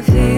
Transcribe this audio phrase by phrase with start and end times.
[0.00, 0.29] I you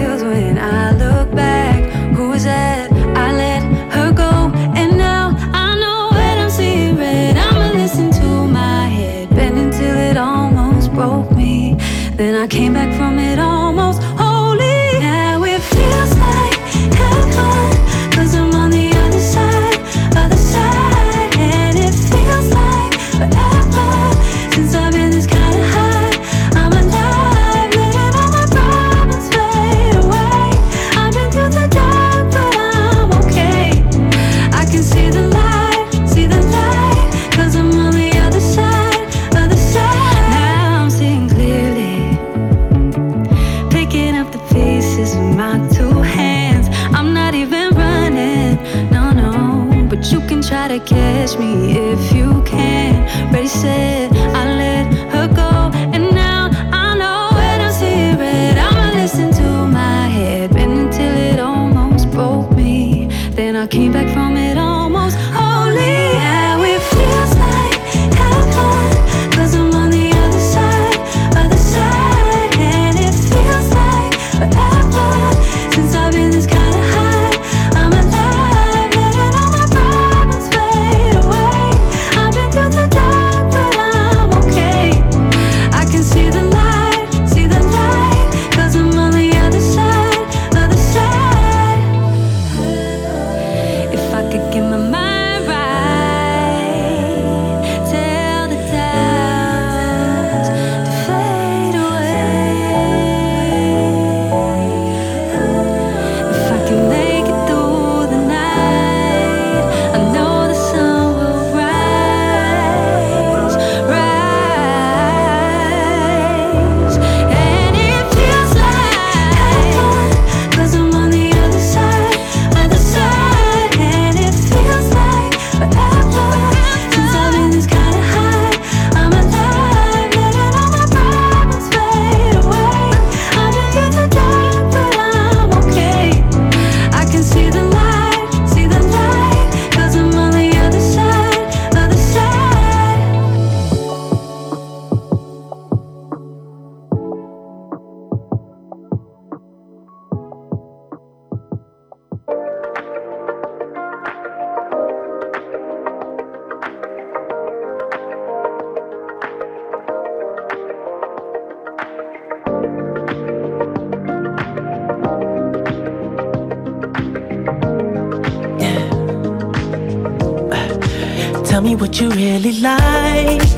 [171.53, 173.57] Tell me what you really like.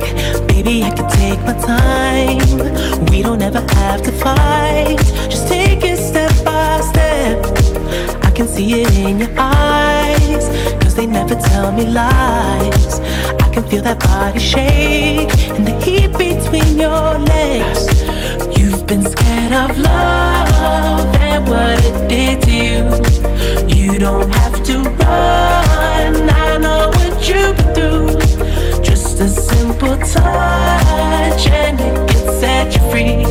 [0.50, 3.06] Baby, I can take my time.
[3.06, 4.98] We don't ever have to fight.
[5.30, 7.38] Just take it step by step.
[8.22, 10.46] I can see it in your eyes.
[10.84, 13.00] Cause they never tell me lies.
[13.40, 18.15] I can feel that body shake and the heat between your legs.
[18.88, 22.84] Been scared of love and what it did to you.
[23.76, 26.30] You don't have to run.
[26.30, 28.84] I know what you've been through.
[28.84, 33.26] Just a simple touch and it can set you free.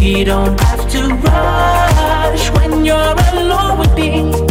[0.00, 4.47] We don't have to rush when you're alone with me.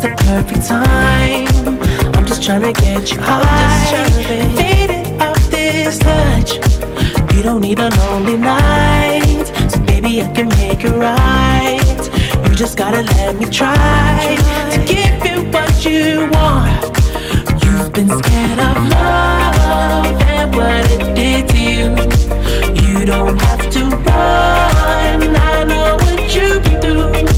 [0.00, 1.46] This the perfect time.
[2.14, 4.08] I'm just trying to get you high,
[4.56, 6.56] faded off this touch.
[7.34, 12.48] You don't need a lonely night, so baby, I can make it right.
[12.48, 14.36] You just gotta let me try
[14.72, 16.84] to give you what you want.
[17.64, 21.88] You've been scared of love and what it did to you.
[22.82, 25.36] You don't have to run.
[25.36, 27.37] I know what been through.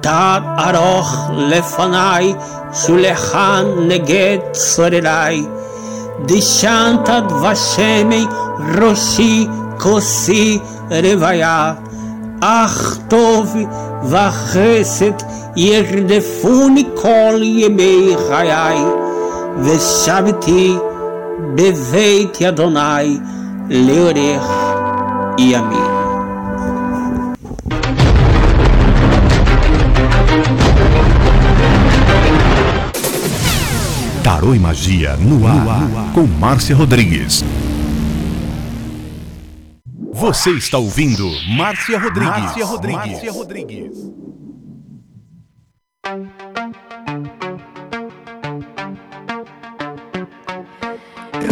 [0.00, 2.34] תת ארוך לפניי,
[2.72, 5.46] שולחן נגד צורריי.
[6.26, 8.26] דשנת דבשמי
[8.80, 9.46] ראשי
[9.78, 10.58] כוסי
[10.90, 11.74] רוויה.
[12.40, 13.56] אך טוב
[14.04, 15.12] וחסד
[15.56, 18.78] ירדפוני כל ימי חיי,
[19.58, 20.76] ושבתי
[21.54, 23.18] בבית אדוני
[23.70, 24.50] לאורך
[25.38, 25.87] ימים.
[34.39, 37.43] Tarô e Magia no ar, com Márcia Rodrigues.
[40.13, 42.39] Você está ouvindo Márcia Rodrigues.
[42.39, 43.11] Márcia Rodrigues.
[43.11, 43.97] Márcia Rodrigues.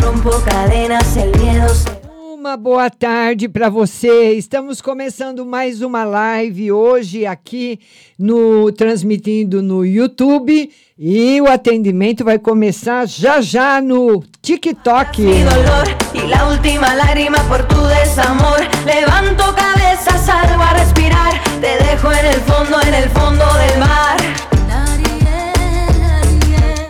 [0.02, 1.97] Rompo cadenas, el miedo se...
[2.48, 4.32] Uma boa tarde para você.
[4.32, 7.78] Estamos começando mais uma live hoje aqui
[8.18, 15.24] no transmitindo no YouTube e o atendimento vai começar já já no TikTok.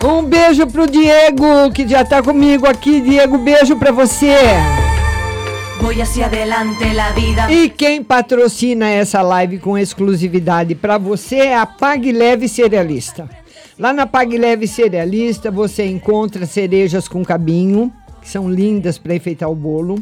[0.05, 3.01] Um beijo pro Diego que já tá comigo aqui.
[3.01, 4.76] Diego, beijo para você.
[5.79, 7.51] Hacia adelante, la vida.
[7.51, 13.27] E quem patrocina essa live com exclusividade para você é a Pag Leve Cerealista.
[13.79, 19.49] Lá na Pag Leve Cerealista você encontra cerejas com cabinho, que são lindas para enfeitar
[19.49, 19.97] o bolo,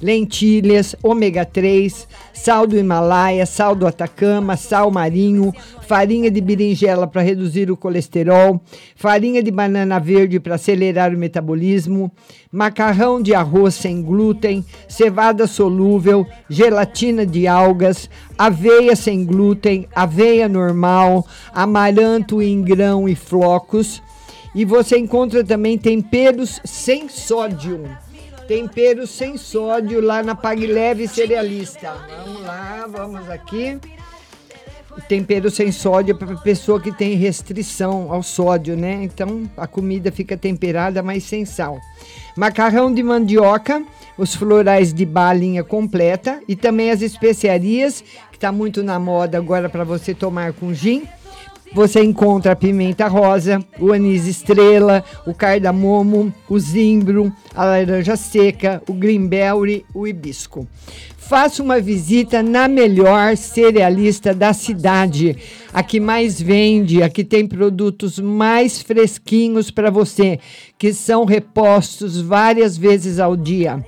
[0.00, 5.52] lentilhas, ômega 3, sal do Himalaia, sal do Atacama, sal marinho,
[5.86, 8.60] farinha de berinjela para reduzir o colesterol,
[8.94, 12.10] farinha de banana verde para acelerar o metabolismo,
[12.50, 21.26] macarrão de arroz sem glúten, cevada solúvel, gelatina de algas, aveia sem glúten, aveia normal,
[21.52, 24.02] amaranto em grão e flocos.
[24.54, 27.84] E você encontra também temperos sem sódio.
[28.48, 31.92] Temperos sem sódio lá na Pag Leve Cerealista.
[32.24, 33.78] Vamos lá, vamos aqui.
[35.06, 39.00] Tempero sem sódio para pessoa que tem restrição ao sódio, né?
[39.02, 41.78] Então a comida fica temperada, mas sem sal.
[42.34, 43.84] Macarrão de mandioca,
[44.16, 49.68] os florais de balinha completa e também as especiarias, que está muito na moda agora
[49.68, 51.02] para você tomar com gin.
[51.74, 58.82] Você encontra a pimenta rosa, o anis estrela, o cardamomo, o zimbro, a laranja seca,
[58.88, 60.66] o greenberry, o hibisco.
[61.18, 65.36] Faça uma visita na melhor cerealista da cidade,
[65.74, 70.40] a que mais vende, a que tem produtos mais fresquinhos para você,
[70.78, 73.84] que são repostos várias vezes ao dia.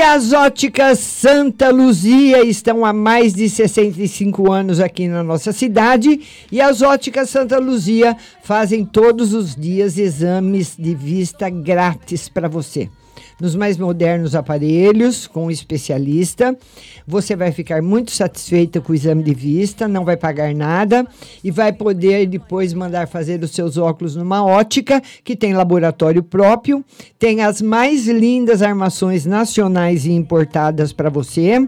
[0.00, 6.22] E as óticas Santa Luzia estão há mais de 65 anos aqui na nossa cidade.
[6.50, 12.88] E as óticas Santa Luzia fazem todos os dias exames de vista grátis para você.
[13.40, 16.54] Nos mais modernos aparelhos, com um especialista.
[17.06, 21.06] Você vai ficar muito satisfeita com o exame de vista, não vai pagar nada
[21.42, 26.84] e vai poder depois mandar fazer os seus óculos numa ótica que tem laboratório próprio,
[27.18, 31.66] tem as mais lindas armações nacionais e importadas para você,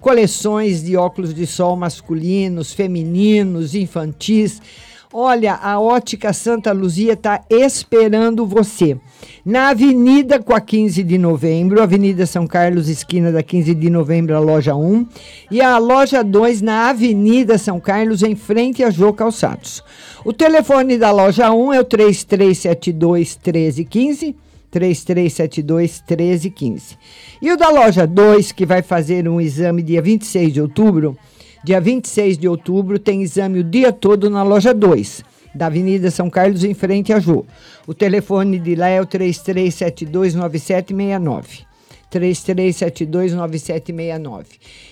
[0.00, 4.62] coleções de óculos de sol masculinos, femininos, infantis.
[5.12, 8.94] Olha, a Ótica Santa Luzia está esperando você.
[9.42, 14.36] Na Avenida com a 15 de novembro, Avenida São Carlos, esquina da 15 de novembro,
[14.36, 15.06] a loja 1.
[15.50, 19.82] E a loja 2 na Avenida São Carlos, em frente a Jô Calçados.
[20.26, 24.36] O telefone da loja 1 é o 3372 1315.
[24.70, 26.98] 3372 1315.
[27.40, 31.16] E o da loja 2, que vai fazer um exame dia 26 de outubro,
[31.64, 35.22] Dia 26 de outubro tem exame o dia todo na loja 2,
[35.54, 37.44] da Avenida São Carlos, em frente a Jô.
[37.86, 41.66] O telefone de lá é o 33729769.
[42.10, 44.46] 33729769.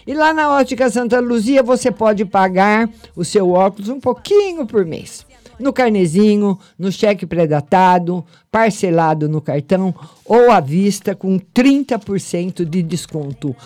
[0.07, 4.85] E lá na Ótica Santa Luzia você pode pagar o seu óculos um pouquinho por
[4.85, 5.24] mês.
[5.59, 13.57] No carnezinho, no cheque pré-datado, parcelado no cartão ou à vista com 30% de desconto.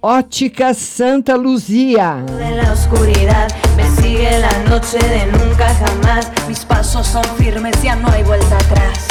[0.00, 2.24] Ótica Santa Luzia.
[2.28, 6.30] En la oscuridad me sigue la noche de nunca jamás.
[6.46, 9.08] Mis pasos son firmes, ya no hay vuelta atrás.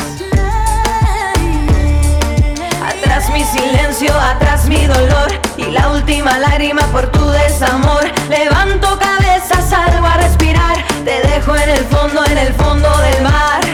[2.81, 8.05] Atrás mi silencio, atrás mi dolor y la última lágrima por tu desamor.
[8.29, 10.85] Levanto cabeza, salgo a respirar.
[11.03, 13.66] Te dejo en el fondo, en el fondo del mar.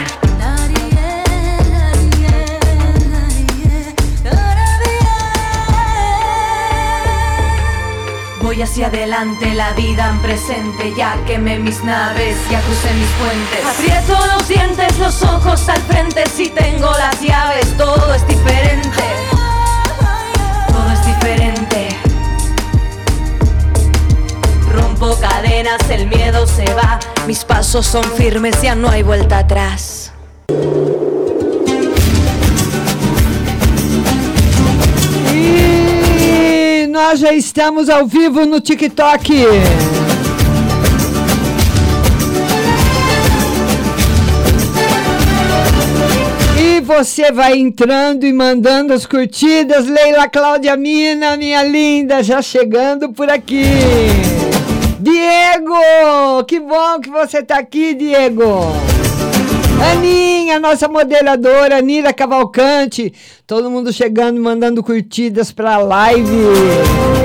[8.64, 13.64] Hacia adelante, la vida en presente, ya quemé mis naves, ya crucé mis puentes.
[13.64, 19.02] Aprieto los dientes, los ojos al frente, si tengo las llaves, todo es diferente.
[20.68, 21.88] Todo es diferente.
[24.72, 30.03] Rompo cadenas, el miedo se va, mis pasos son firmes, ya no hay vuelta atrás.
[36.94, 39.32] Nós já estamos ao vivo no TikTok.
[46.56, 49.88] E você vai entrando e mandando as curtidas.
[49.88, 53.64] Leila Cláudia Mina, minha linda, já chegando por aqui.
[55.00, 58.93] Diego, que bom que você está aqui, Diego.
[59.82, 63.12] Aninha, nossa modeladora, Nira Cavalcante.
[63.46, 67.23] Todo mundo chegando, mandando curtidas para a live.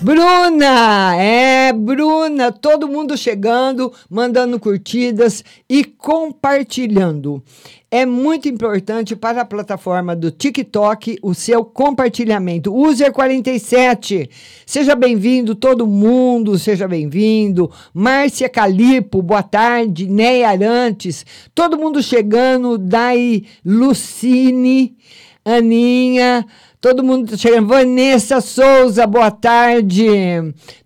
[0.00, 7.42] Bruna, é, Bruna, todo mundo chegando, mandando curtidas e compartilhando.
[7.90, 12.72] É muito importante para a plataforma do TikTok o seu compartilhamento.
[12.72, 14.30] User 47,
[14.64, 17.68] seja bem-vindo todo mundo, seja bem-vindo.
[17.92, 20.06] Márcia Calipo, boa tarde.
[20.06, 22.78] Ney Arantes, todo mundo chegando.
[22.78, 24.96] Dai Lucine,
[25.44, 26.46] Aninha.
[26.80, 27.66] Todo mundo tá chegando.
[27.66, 30.06] Vanessa Souza, boa tarde.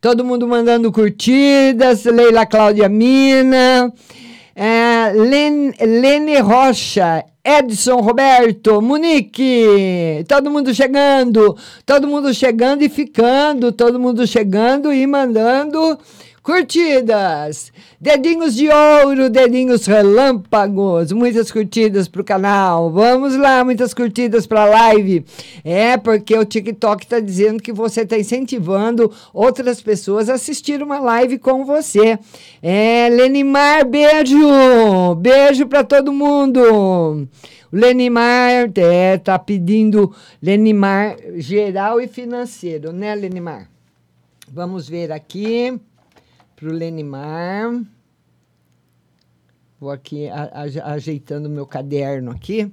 [0.00, 2.04] Todo mundo mandando curtidas.
[2.06, 3.92] Leila Cláudia Mina.
[4.56, 7.24] É, Len, Lene Rocha.
[7.44, 15.04] Edson Roberto, Monique, todo mundo chegando, todo mundo chegando e ficando, todo mundo chegando e
[15.08, 15.98] mandando
[16.42, 17.72] curtidas.
[18.00, 22.90] Dedinhos de ouro, dedinhos relâmpagos, muitas curtidas pro canal.
[22.90, 25.24] Vamos lá, muitas curtidas pra live.
[25.64, 30.98] É, porque o TikTok tá dizendo que você tá incentivando outras pessoas a assistir uma
[30.98, 32.18] live com você.
[32.60, 35.14] É, Lenimar, beijo!
[35.16, 37.28] Beijo pra todo mundo!
[37.72, 43.70] O Lenimar é, tá pedindo Lenimar geral e financeiro, né, Lenimar?
[44.52, 45.80] Vamos ver aqui
[46.62, 47.82] para o Lenimar.
[49.80, 52.70] Vou aqui a, a, ajeitando meu caderno aqui.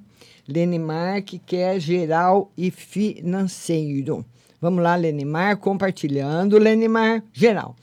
[0.48, 4.24] Lenimar, que quer geral e financeiro.
[4.62, 6.60] Vamos lá, Lenimar, compartilhando.
[6.60, 7.76] Lenimar, geral.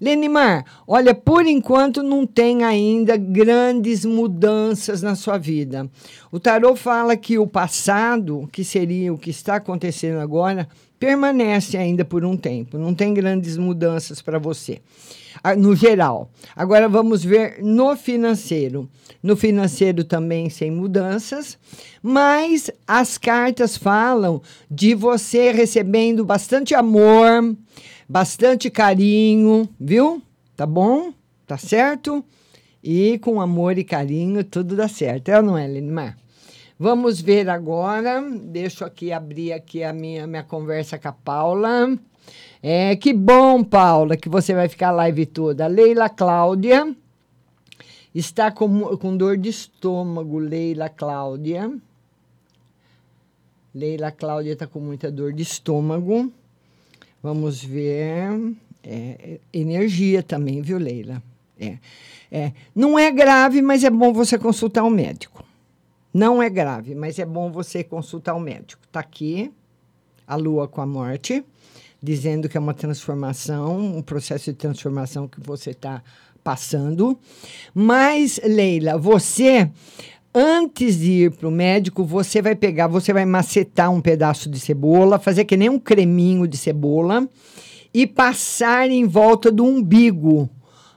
[0.00, 5.90] Lenimar, olha, por enquanto não tem ainda grandes mudanças na sua vida.
[6.30, 12.04] O tarô fala que o passado, que seria o que está acontecendo agora, permanece ainda
[12.04, 12.78] por um tempo.
[12.78, 14.80] Não tem grandes mudanças para você,
[15.56, 16.30] no geral.
[16.54, 18.88] Agora vamos ver no financeiro.
[19.20, 21.58] No financeiro também sem mudanças,
[22.00, 27.56] mas as cartas falam de você recebendo bastante amor,
[28.08, 30.22] bastante carinho, viu?
[30.56, 31.12] Tá bom?
[31.48, 32.24] Tá certo?
[32.82, 36.16] E com amor e carinho tudo dá certo, é ou não é, Lenimar?
[36.78, 38.22] Vamos ver agora.
[38.22, 41.98] Deixa eu aqui abrir aqui a minha, minha conversa com a Paula.
[42.62, 45.66] É, que bom, Paula, que você vai ficar live toda.
[45.66, 46.94] Leila Cláudia
[48.14, 51.68] está com, com dor de estômago, Leila Cláudia.
[53.74, 56.32] Leila Cláudia está com muita dor de estômago.
[57.20, 58.54] Vamos ver.
[58.84, 61.20] É, energia também, viu, Leila?
[61.58, 61.78] É,
[62.30, 62.52] é.
[62.72, 65.47] Não é grave, mas é bom você consultar um médico.
[66.18, 68.82] Não é grave, mas é bom você consultar o médico.
[68.84, 69.52] Está aqui
[70.26, 71.44] a lua com a morte,
[72.02, 76.02] dizendo que é uma transformação, um processo de transformação que você está
[76.42, 77.16] passando.
[77.72, 79.70] Mas, Leila, você,
[80.34, 84.58] antes de ir para o médico, você vai pegar, você vai macetar um pedaço de
[84.58, 87.28] cebola, fazer que nem um creminho de cebola
[87.94, 90.50] e passar em volta do umbigo.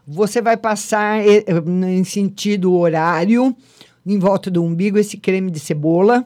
[0.07, 1.45] Você vai passar eh,
[1.87, 3.55] em sentido horário
[4.05, 6.25] em volta do umbigo esse creme de cebola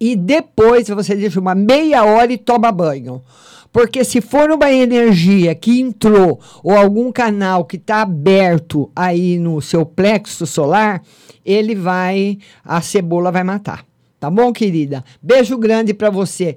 [0.00, 3.22] e depois você deixa uma meia hora e toma banho.
[3.72, 9.60] Porque se for uma energia que entrou ou algum canal que está aberto aí no
[9.60, 11.02] seu plexo solar,
[11.44, 13.84] ele vai, a cebola vai matar.
[14.18, 15.04] Tá bom, querida?
[15.22, 16.56] Beijo grande para você.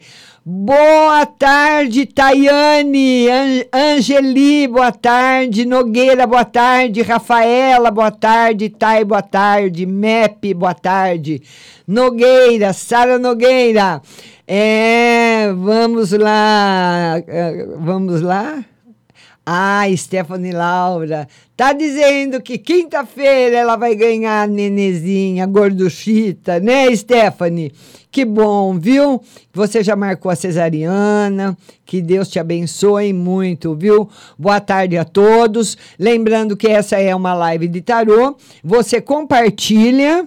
[0.52, 9.22] Boa tarde, Tayane, An Angeli, boa tarde, Nogueira, boa tarde, Rafaela, boa tarde, Thay, boa
[9.22, 11.44] tarde, Mep, boa tarde,
[11.88, 14.02] Nogueira, Sara Nogueira.
[14.48, 18.66] É, vamos lá, é, vamos lá.
[19.46, 21.28] Ah, Stephanie Laura.
[21.56, 27.72] Tá dizendo que quinta-feira ela vai ganhar a nenezinha gorduchita, né, Stephanie?
[28.12, 29.22] Que bom, viu?
[29.54, 31.56] Você já marcou a cesariana.
[31.86, 34.10] Que Deus te abençoe muito, viu?
[34.38, 35.78] Boa tarde a todos.
[35.98, 38.36] Lembrando que essa é uma live de tarô.
[38.64, 40.26] Você compartilha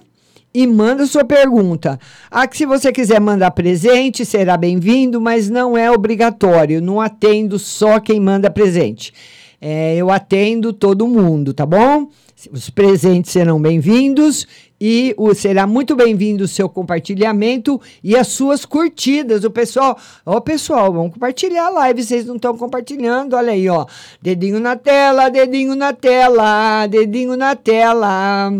[0.53, 1.99] e manda sua pergunta.
[2.31, 6.81] Ah, que se você quiser mandar presente, será bem-vindo, mas não é obrigatório.
[6.81, 9.13] Não atendo só quem manda presente.
[9.59, 12.07] É, eu atendo todo mundo, tá bom?
[12.51, 14.47] Os presentes serão bem-vindos
[14.79, 19.43] e o, será muito bem-vindo o seu compartilhamento e as suas curtidas.
[19.43, 22.03] O pessoal, ó, pessoal, vamos compartilhar a live.
[22.03, 23.85] Vocês não estão compartilhando, olha aí, ó.
[24.21, 28.51] Dedinho na tela, dedinho na tela, dedinho na tela.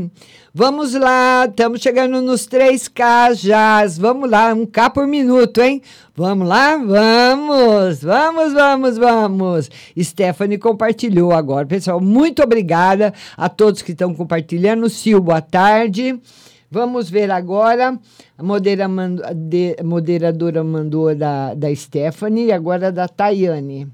[0.56, 3.88] Vamos lá, estamos chegando nos 3K já.
[3.98, 5.82] Vamos lá, um K por minuto, hein?
[6.16, 6.78] Vamos lá?
[6.78, 9.72] Vamos, vamos, vamos, vamos.
[10.00, 11.66] Stephanie compartilhou agora.
[11.66, 14.88] Pessoal, muito obrigada a todos que estão compartilhando.
[14.94, 16.22] Sil, boa tarde.
[16.70, 18.00] Vamos ver agora.
[18.38, 23.88] A modera mando, de, moderadora mandou da, da Stephanie e agora da Tayane.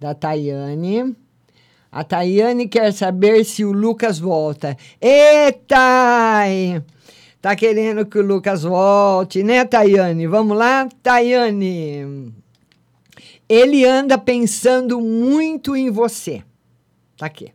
[0.00, 1.14] Da Tayane.
[1.90, 4.76] A Tayane quer saber se o Lucas volta.
[5.00, 6.84] Eita!
[7.40, 10.26] Tá querendo que o Lucas volte, né, Tayane?
[10.26, 12.32] Vamos lá, Tayane.
[13.48, 16.42] Ele anda pensando muito em você.
[17.16, 17.52] Tá aqui.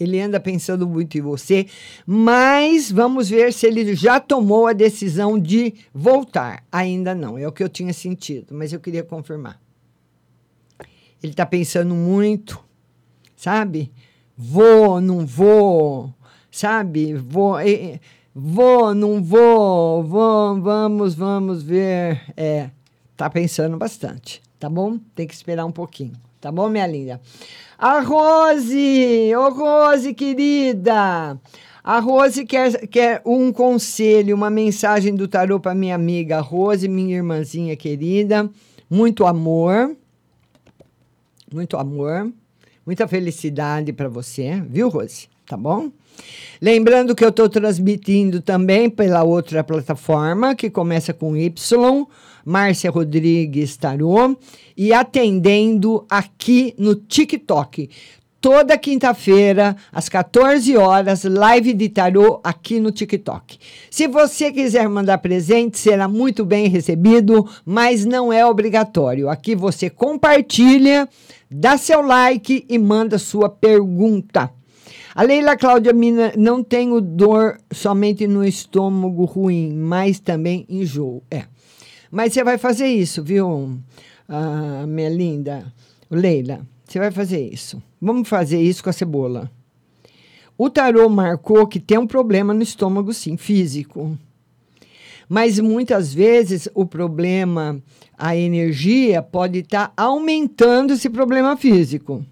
[0.00, 1.66] Ele anda pensando muito em você,
[2.04, 6.64] mas vamos ver se ele já tomou a decisão de voltar.
[6.72, 9.60] Ainda não, é o que eu tinha sentido, mas eu queria confirmar.
[11.22, 12.60] Ele está pensando muito
[13.42, 13.90] sabe?
[14.38, 16.14] Vou, não vou,
[16.48, 17.12] sabe?
[17.14, 17.56] Vou,
[18.32, 22.22] vou, não vou, vou, vamos, vamos ver.
[22.36, 22.70] É,
[23.16, 24.96] tá pensando bastante, tá bom?
[25.16, 27.20] Tem que esperar um pouquinho, tá bom, minha linda?
[27.76, 31.36] A Rose, ô oh, Rose querida,
[31.82, 37.16] a Rose quer, quer um conselho, uma mensagem do tarô para minha amiga Rose, minha
[37.16, 38.48] irmãzinha querida.
[38.88, 39.96] Muito amor,
[41.52, 42.32] muito amor.
[42.84, 45.28] Muita felicidade para você, viu, Rose?
[45.46, 45.90] Tá bom?
[46.60, 51.52] Lembrando que eu estou transmitindo também pela outra plataforma, que começa com Y,
[52.44, 54.36] Márcia Rodrigues Tarô,
[54.76, 57.88] e atendendo aqui no TikTok.
[58.42, 63.56] Toda quinta-feira, às 14 horas, live de tarô aqui no TikTok.
[63.88, 69.30] Se você quiser mandar presente, será muito bem recebido, mas não é obrigatório.
[69.30, 71.08] Aqui você compartilha,
[71.48, 74.50] dá seu like e manda sua pergunta.
[75.14, 81.22] A Leila Cláudia Mina, não tenho dor somente no estômago ruim, mas também enjoo.
[81.30, 81.44] É.
[82.10, 83.78] Mas você vai fazer isso, viu,
[84.28, 85.72] ah, minha linda?
[86.10, 87.82] Leila, você vai fazer isso.
[88.00, 89.50] Vamos fazer isso com a cebola.
[90.58, 94.16] O tarô marcou que tem um problema no estômago, sim, físico.
[95.26, 97.82] Mas muitas vezes o problema,
[98.18, 102.22] a energia, pode estar aumentando esse problema físico.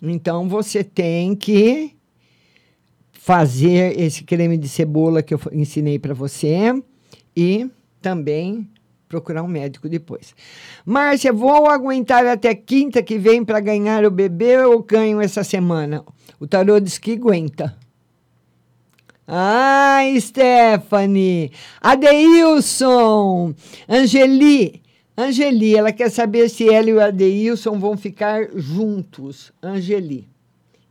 [0.00, 1.96] Então você tem que
[3.12, 6.72] fazer esse creme de cebola que eu ensinei para você
[7.36, 7.68] e
[8.00, 8.68] também
[9.12, 10.34] procurar um médico depois.
[10.86, 16.02] Márcia, vou aguentar até quinta que vem para ganhar o bebê ou ganho essa semana?
[16.40, 17.76] O tarô diz que aguenta.
[19.28, 21.52] Ai, Stephanie!
[21.78, 23.54] Adeilson!
[23.86, 24.80] Angeli!
[25.14, 29.52] Angeli, ela quer saber se ela e o Adeilson vão ficar juntos.
[29.62, 30.26] Angeli.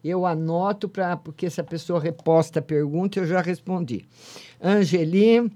[0.04, 4.06] Eu anoto para porque essa pessoa reposta a pergunta, eu já respondi.
[4.62, 5.52] Angeli,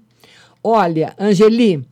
[0.62, 1.84] olha, Angeli,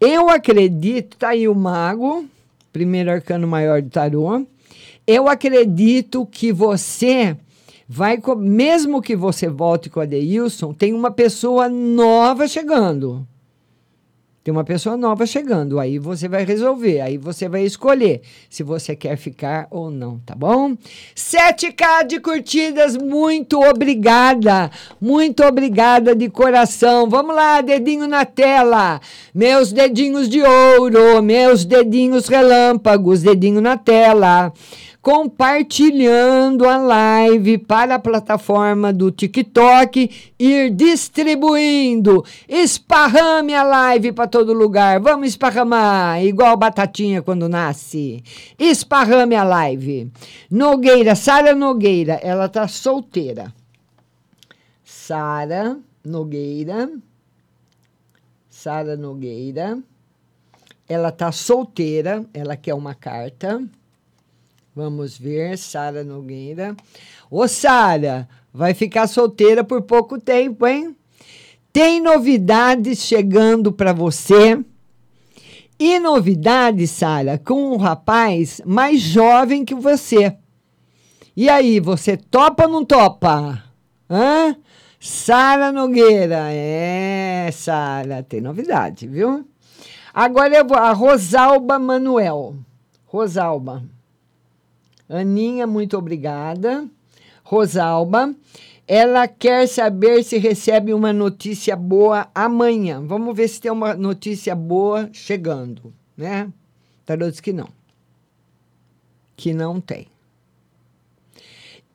[0.00, 2.24] eu acredito, tá aí o mago,
[2.72, 4.46] primeiro arcano maior do tarô.
[5.06, 7.36] Eu acredito que você
[7.88, 13.26] vai, mesmo que você volte com o Adeilson, tem uma pessoa nova chegando.
[14.42, 18.96] Tem uma pessoa nova chegando, aí você vai resolver, aí você vai escolher se você
[18.96, 20.74] quer ficar ou não, tá bom?
[21.14, 27.06] 7K de curtidas, muito obrigada, muito obrigada de coração.
[27.06, 28.98] Vamos lá, dedinho na tela,
[29.34, 34.54] meus dedinhos de ouro, meus dedinhos relâmpagos, dedinho na tela
[35.02, 42.24] compartilhando a live para a plataforma do TikTok, ir distribuindo.
[42.48, 45.00] Esparrame a live para todo lugar.
[45.00, 48.22] Vamos esparramar, igual batatinha quando nasce.
[48.58, 50.10] Esparrame a live.
[50.50, 53.52] Nogueira, Sara Nogueira, ela tá solteira.
[54.84, 56.90] Sara Nogueira.
[58.50, 59.78] Sara Nogueira.
[60.86, 63.62] Ela tá solteira, ela quer uma carta.
[64.74, 66.76] Vamos ver, Sara Nogueira.
[67.30, 70.96] Ô, Sara, vai ficar solteira por pouco tempo, hein?
[71.72, 74.58] Tem novidades chegando para você.
[75.78, 80.36] E novidades, Sara, com um rapaz mais jovem que você.
[81.36, 83.64] E aí, você topa ou não topa?
[84.08, 84.56] Hã?
[85.00, 86.52] Sara Nogueira.
[86.52, 89.46] É, Sara, tem novidade, viu?
[90.12, 90.76] Agora eu vou.
[90.76, 92.56] A Rosalba Manuel.
[93.06, 93.82] Rosalba.
[95.10, 96.88] Aninha, muito obrigada.
[97.42, 98.32] Rosalba,
[98.86, 103.04] ela quer saber se recebe uma notícia boa amanhã.
[103.04, 106.48] Vamos ver se tem uma notícia boa chegando, né?
[107.04, 107.68] Tarô que não.
[109.36, 110.06] Que não tem.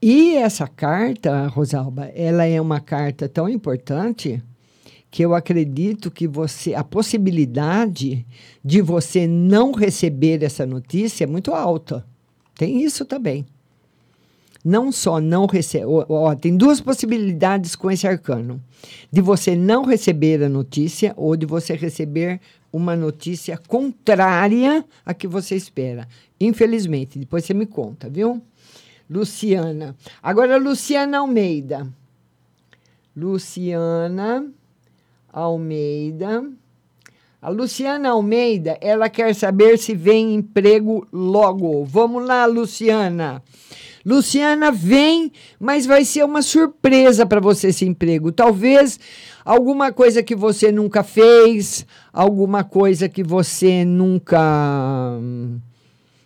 [0.02, 4.44] E essa carta, Rosalba, ela é uma carta tão importante
[5.10, 8.26] que eu acredito que você a possibilidade
[8.64, 12.06] de você não receber essa notícia é muito alta.
[12.58, 13.46] Tem isso também.
[14.64, 15.86] Não só não receber.
[16.42, 18.60] Tem duas possibilidades com esse arcano:
[19.12, 22.40] de você não receber a notícia ou de você receber
[22.74, 26.08] uma notícia contrária à que você espera.
[26.40, 28.42] Infelizmente, depois você me conta, viu?
[29.10, 29.96] Luciana.
[30.22, 31.88] Agora, Luciana Almeida.
[33.16, 34.52] Luciana
[35.32, 36.44] Almeida.
[37.46, 41.86] A Luciana Almeida, ela quer saber se vem emprego logo.
[41.86, 43.40] Vamos lá, Luciana.
[44.04, 48.32] Luciana, vem, mas vai ser uma surpresa para você esse emprego.
[48.32, 49.00] Talvez
[49.46, 55.20] alguma coisa que você nunca fez, alguma coisa que você nunca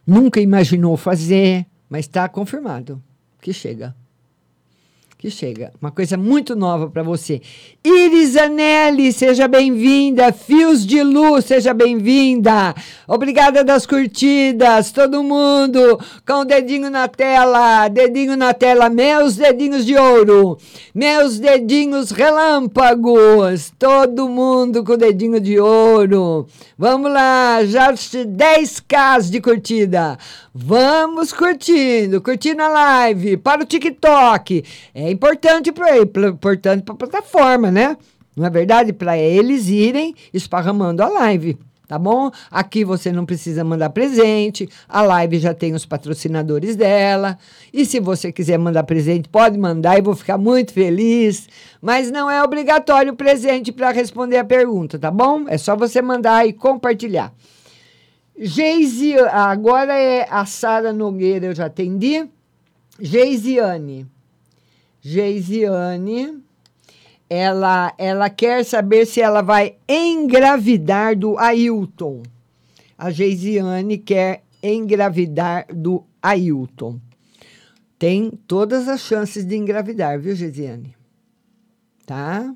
[0.07, 3.03] nunca imaginou fazer, mas está confirmado
[3.41, 3.93] que chega
[5.19, 5.73] que chega.
[5.81, 7.41] Uma coisa muito nova para você.
[7.83, 10.31] Iris Anelli, seja bem-vinda.
[10.31, 12.73] Fios de Luz, seja bem-vinda.
[13.05, 14.93] Obrigada das curtidas.
[14.93, 17.89] Todo mundo com o dedinho na tela.
[17.89, 18.87] Dedinho na tela.
[18.89, 20.57] Meus dedinhos de ouro.
[20.95, 23.73] Meus dedinhos relâmpagos.
[23.77, 26.47] Todo mundo com o dedinho de ouro.
[26.77, 27.65] Vamos lá.
[27.65, 30.17] Já 10k de curtida.
[30.53, 32.21] Vamos curtindo.
[32.21, 33.35] Curtindo a live.
[33.35, 34.63] Para o TikTok.
[34.93, 37.97] É importante para importante para a plataforma, né?
[38.35, 38.93] Não é verdade?
[38.93, 41.57] Para eles irem esparramando a live.
[41.89, 42.29] Tá bom?
[42.51, 44.69] Aqui você não precisa mandar presente.
[44.87, 47.35] A live já tem os patrocinadores dela.
[47.73, 51.49] E se você quiser mandar presente, pode mandar e vou ficar muito feliz.
[51.81, 55.45] Mas não é obrigatório o presente para responder a pergunta, tá bom?
[55.47, 57.33] É só você mandar e compartilhar.
[58.37, 62.29] Geisi, agora é a Sara Nogueira, eu já atendi.
[62.99, 64.05] Geisiane.
[65.01, 66.43] Geisiane.
[67.29, 72.23] Ela, ela quer saber se ela vai engravidar do Ailton.
[72.97, 76.99] A Geisiane quer engravidar do Ailton.
[77.99, 80.95] Tem todas as chances de engravidar, viu, Geisiane?
[82.05, 82.55] Tá?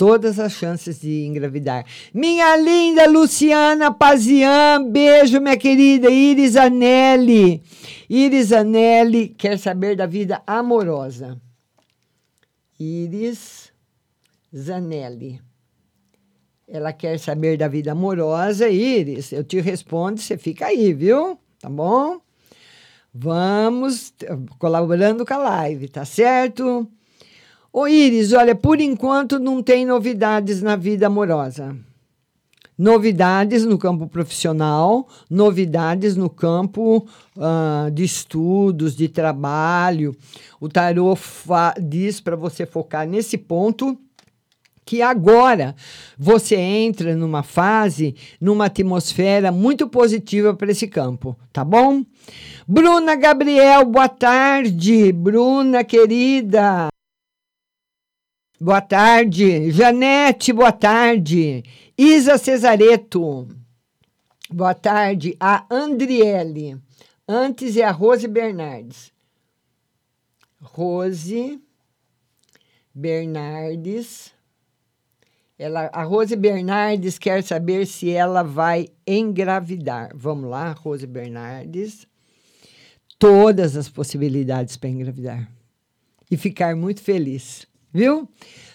[0.00, 1.84] Todas as chances de engravidar.
[2.14, 7.62] Minha linda Luciana Pazian, beijo, minha querida Iris Anelli.
[8.08, 11.38] Iris Anelli quer saber da vida amorosa.
[12.78, 13.70] Iris
[14.56, 15.38] Zanelli.
[16.66, 18.70] Ela quer saber da vida amorosa.
[18.70, 21.38] Iris, eu te respondo, você fica aí, viu?
[21.60, 22.18] Tá bom?
[23.12, 24.14] Vamos
[24.58, 26.90] colaborando com a live, tá certo?
[27.72, 31.76] Ô Iris, olha, por enquanto não tem novidades na vida amorosa.
[32.76, 37.06] Novidades no campo profissional, novidades no campo
[37.38, 40.16] ah, de estudos, de trabalho.
[40.60, 41.16] O tarô
[41.80, 43.96] diz para você focar nesse ponto
[44.84, 45.76] que agora
[46.18, 52.04] você entra numa fase, numa atmosfera muito positiva para esse campo, tá bom?
[52.66, 55.12] Bruna Gabriel, boa tarde.
[55.12, 56.88] Bruna querida.
[58.62, 59.70] Boa tarde.
[59.70, 61.64] Janete, boa tarde.
[61.96, 63.48] Isa Cesareto.
[64.50, 65.34] Boa tarde.
[65.40, 66.78] A Andriele.
[67.26, 69.10] Antes é a Rose Bernardes.
[70.60, 71.58] Rose
[72.94, 74.30] Bernardes.
[75.58, 80.10] Ela, a Rose Bernardes quer saber se ela vai engravidar.
[80.14, 82.06] Vamos lá, Rose Bernardes.
[83.18, 85.50] Todas as possibilidades para engravidar.
[86.30, 88.28] E ficar muito feliz, viu?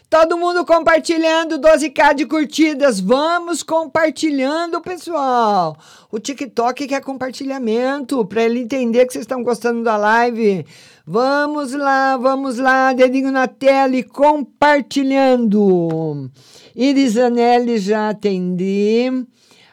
[0.09, 2.99] Todo mundo compartilhando, 12k de curtidas.
[2.99, 5.75] Vamos compartilhando, pessoal.
[6.11, 10.65] O TikTok quer compartilhamento para ele entender que vocês estão gostando da live.
[11.05, 16.29] Vamos lá, vamos lá, dedinho na tela e compartilhando.
[16.75, 19.25] Iris Anelli já atendi.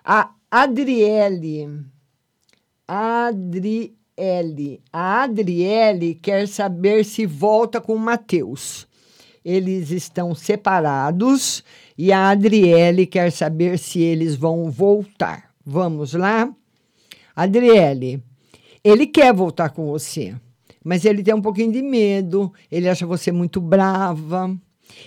[0.04, 1.68] A Adriele.
[2.88, 4.82] Adriele.
[4.92, 8.88] A Adriele quer saber se volta com o Matheus.
[9.44, 11.64] Eles estão separados
[11.98, 15.50] e a Adriele quer saber se eles vão voltar.
[15.64, 16.52] Vamos lá?
[17.34, 18.22] Adriele,
[18.84, 20.34] ele quer voltar com você,
[20.84, 24.54] mas ele tem um pouquinho de medo, ele acha você muito brava.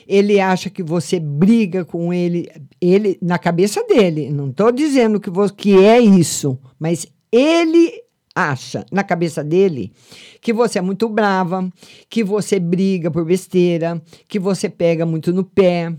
[0.08, 2.50] Ele acha que você briga com ele,
[2.82, 4.32] ele na cabeça dele.
[4.32, 7.94] Não estou dizendo que, vo- que é isso, mas ele
[8.36, 9.94] acha na cabeça dele
[10.42, 11.72] que você é muito brava,
[12.10, 15.96] que você briga por besteira, que você pega muito no pé,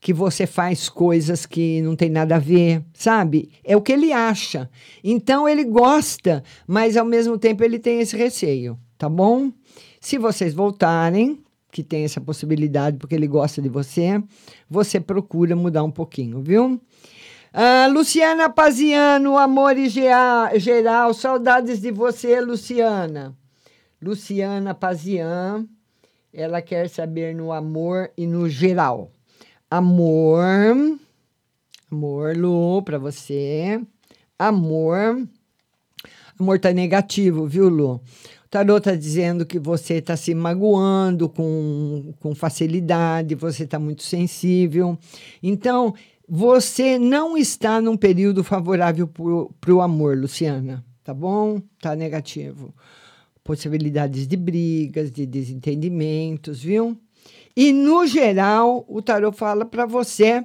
[0.00, 3.50] que você faz coisas que não tem nada a ver, sabe?
[3.64, 4.68] É o que ele acha.
[5.02, 9.50] Então ele gosta, mas ao mesmo tempo ele tem esse receio, tá bom?
[10.00, 14.22] Se vocês voltarem, que tem essa possibilidade porque ele gosta de você,
[14.68, 16.80] você procura mudar um pouquinho, viu?
[17.52, 23.36] Ah, Luciana Paziano, amor e geral, saudades de você, Luciana.
[24.00, 25.66] Luciana Pazian,
[26.32, 29.10] ela quer saber no amor e no geral.
[29.68, 30.40] Amor,
[31.90, 33.80] amor, Lu, para você.
[34.38, 35.26] Amor,
[36.38, 37.94] amor tá negativo, viu, Lu?
[38.44, 44.04] O tarô tá dizendo que você está se magoando com, com facilidade, você está muito
[44.04, 44.96] sensível.
[45.42, 45.94] Então,
[46.32, 49.08] você não está num período favorável
[49.60, 51.60] para o amor, Luciana, tá bom?
[51.80, 52.72] Tá negativo.
[53.42, 56.96] Possibilidades de brigas, de desentendimentos, viu?
[57.56, 60.44] E, no geral, o tarô fala para você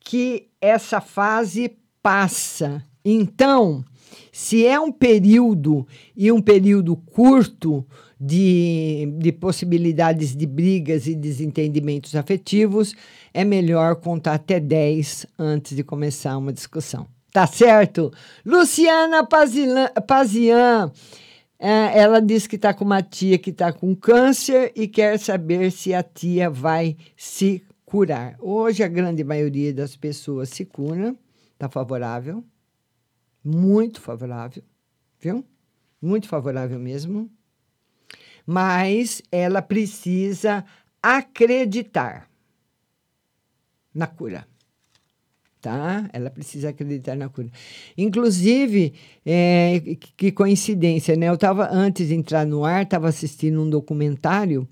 [0.00, 2.84] que essa fase passa.
[3.04, 3.84] Então,
[4.32, 5.86] se é um período
[6.16, 7.86] e um período curto
[8.26, 12.94] de, de possibilidades de brigas e desentendimentos afetivos,
[13.34, 17.06] é melhor contar até 10 antes de começar uma discussão.
[17.30, 18.10] Tá certo?
[18.46, 20.90] Luciana Pazian,
[21.58, 25.70] é, ela diz que está com uma tia que está com câncer e quer saber
[25.70, 28.36] se a tia vai se curar.
[28.40, 31.14] Hoje a grande maioria das pessoas se cura,
[31.52, 32.42] está favorável,
[33.44, 34.62] muito favorável,
[35.20, 35.44] viu?
[36.00, 37.30] Muito favorável mesmo.
[38.46, 40.64] Mas ela precisa
[41.02, 42.28] acreditar
[43.94, 44.46] na cura.
[45.60, 46.10] tá?
[46.12, 47.48] Ela precisa acreditar na cura.
[47.96, 48.92] Inclusive,
[49.24, 49.80] é,
[50.14, 51.28] que- coincidência, né?
[51.30, 54.68] Eu estava, antes de entrar no ar, estava assistindo um documentário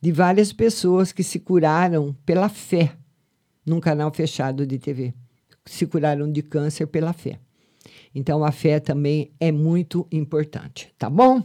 [0.00, 2.92] de várias pessoas que se curaram pela fé,
[3.66, 5.12] num canal fechado de TV.
[5.64, 7.40] Se curaram de câncer pela fé.
[8.18, 11.42] Então, a fé também é muito importante, tá bom?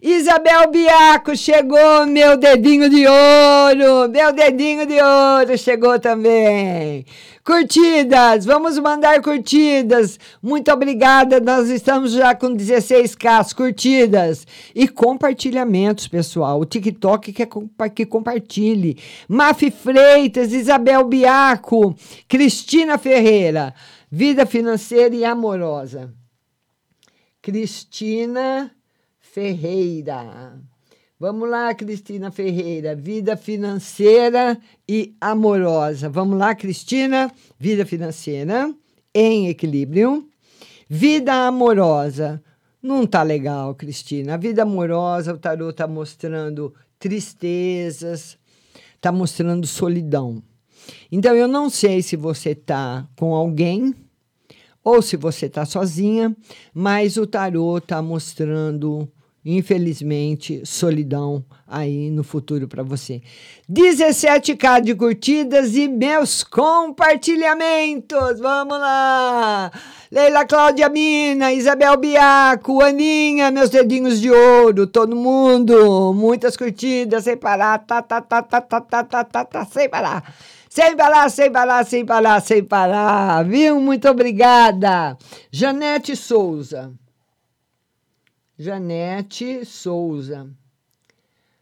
[0.00, 7.04] Isabel Biaco chegou, meu dedinho de ouro, meu dedinho de ouro chegou também.
[7.44, 10.16] Curtidas, vamos mandar curtidas.
[10.40, 14.46] Muito obrigada, nós estamos já com 16k curtidas.
[14.76, 16.60] E compartilhamentos, pessoal.
[16.60, 17.48] O TikTok quer
[17.92, 18.96] que compartilhe.
[19.26, 21.96] Maf Freitas, Isabel Biaco,
[22.28, 23.74] Cristina Ferreira.
[24.14, 26.12] Vida financeira e amorosa.
[27.40, 28.70] Cristina
[29.18, 30.60] Ferreira.
[31.18, 32.94] Vamos lá, Cristina Ferreira.
[32.94, 36.10] Vida financeira e amorosa.
[36.10, 37.32] Vamos lá, Cristina.
[37.58, 38.74] Vida financeira
[39.14, 40.28] em equilíbrio.
[40.86, 42.42] Vida amorosa.
[42.82, 44.34] Não tá legal, Cristina.
[44.34, 48.36] A vida amorosa, o tarô tá mostrando tristezas,
[49.00, 50.42] tá mostrando solidão.
[51.10, 53.94] Então, eu não sei se você tá com alguém
[54.84, 56.34] ou se você está sozinha,
[56.74, 59.08] mas o tarô está mostrando,
[59.44, 63.22] infelizmente, solidão aí no futuro para você.
[63.70, 68.38] 17k de curtidas e meus compartilhamentos.
[68.40, 69.70] Vamos lá!
[70.10, 77.34] Leila Cláudia Mina, Isabel Biaco, Aninha, meus dedinhos de ouro, todo mundo, muitas curtidas sem
[77.34, 80.34] parar, tá tá tá tá tá tá tá, tá, tá sem parar.
[80.74, 83.78] Sem parar, sem parar, sem parar, sem parar, viu?
[83.78, 85.18] Muito obrigada.
[85.50, 86.90] Janete Souza.
[88.58, 90.48] Janete Souza.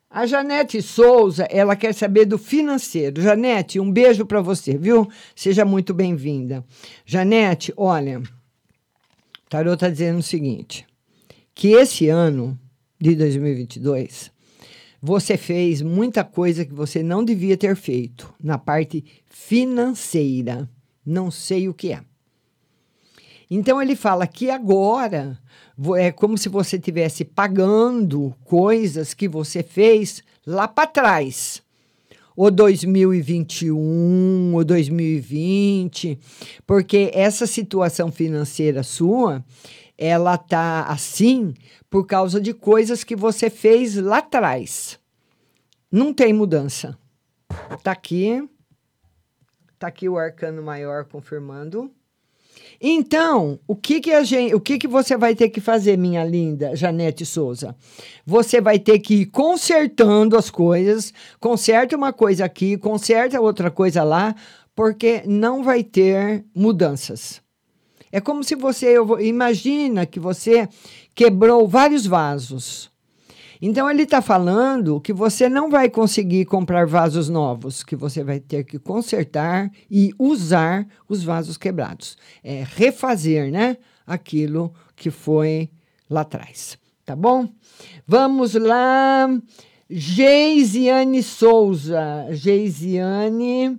[0.09, 3.21] A Janete Souza, ela quer saber do financeiro.
[3.21, 5.11] Janete, um beijo para você, viu?
[5.35, 6.65] Seja muito bem-vinda.
[7.05, 10.87] Janete, olha, o está dizendo o seguinte:
[11.53, 12.57] que esse ano
[13.01, 14.31] de 2022
[15.01, 20.69] você fez muita coisa que você não devia ter feito na parte financeira.
[21.05, 22.03] Não sei o que é.
[23.51, 25.39] Então ele fala que agora
[25.97, 31.63] é como se você estivesse pagando coisas que você fez lá para trás.
[32.37, 36.19] Ou 2021, ou 2020,
[36.67, 39.45] porque essa situação financeira sua,
[39.99, 41.53] ela tá assim
[41.91, 44.99] por causa de coisas que você fez lá atrás.
[45.91, 46.97] Não tem mudança.
[47.83, 48.49] Tá aqui.
[49.79, 51.91] Tá aqui o arcano maior confirmando.
[52.81, 56.25] Então, o que que a gente, o que que você vai ter que fazer, minha
[56.25, 57.77] linda Janete Souza?
[58.25, 64.03] Você vai ter que ir consertando as coisas, conserta uma coisa aqui, conserta outra coisa
[64.03, 64.35] lá,
[64.75, 67.43] porque não vai ter mudanças.
[68.11, 70.67] É como se você, eu vou- imagina que você
[71.21, 72.91] quebrou vários vasos.
[73.61, 78.41] Então ele está falando que você não vai conseguir comprar vasos novos, que você vai
[78.41, 82.17] ter que consertar e usar os vasos quebrados.
[82.43, 83.77] É refazer, né?
[84.07, 85.69] Aquilo que foi
[86.09, 86.79] lá atrás.
[87.05, 87.47] Tá bom?
[88.07, 89.29] Vamos lá.
[89.91, 92.29] Geisiane Souza.
[92.31, 93.79] Geisiane.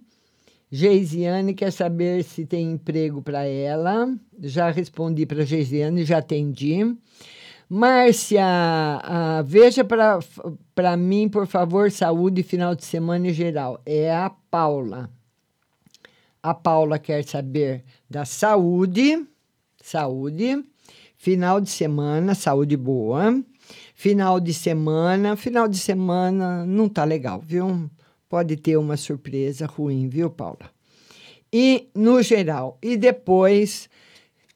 [0.71, 4.07] Geisiane quer saber se tem emprego para ela.
[4.39, 6.95] Já respondi para Geisiane, já atendi.
[7.73, 9.85] Márcia, ah, veja
[10.75, 13.81] para mim, por favor, saúde final de semana em geral.
[13.85, 15.09] É a Paula.
[16.43, 19.25] A Paula quer saber da saúde,
[19.81, 20.61] saúde,
[21.15, 23.41] final de semana, saúde boa.
[23.95, 27.89] Final de semana, final de semana não tá legal, viu?
[28.27, 30.69] Pode ter uma surpresa ruim, viu, Paula?
[31.53, 33.89] E no geral, e depois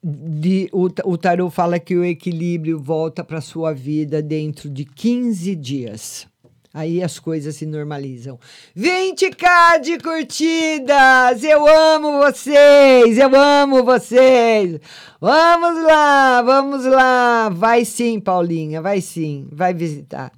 [0.07, 5.55] de, o, o tarô fala que o equilíbrio volta para sua vida dentro de 15
[5.55, 6.27] dias.
[6.71, 8.37] Aí as coisas se normalizam.
[8.77, 11.43] 20k de curtidas!
[11.43, 13.17] Eu amo vocês!
[13.17, 14.79] Eu amo vocês!
[15.19, 17.49] Vamos lá, vamos lá!
[17.49, 20.31] Vai sim, Paulinha, vai sim, vai visitar.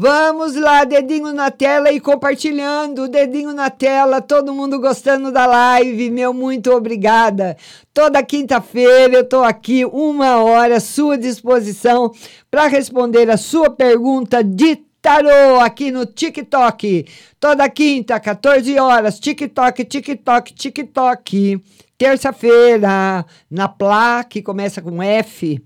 [0.00, 6.08] Vamos lá, dedinho na tela e compartilhando, dedinho na tela, todo mundo gostando da live,
[6.08, 7.56] meu muito obrigada.
[7.92, 12.12] Toda quinta-feira eu tô aqui uma hora à sua disposição
[12.48, 17.04] para responder a sua pergunta de tarô aqui no TikTok.
[17.40, 21.60] Toda quinta, 14 horas, TikTok, TikTok, TikTok.
[21.98, 25.60] Terça-feira, na Plá, que começa com F.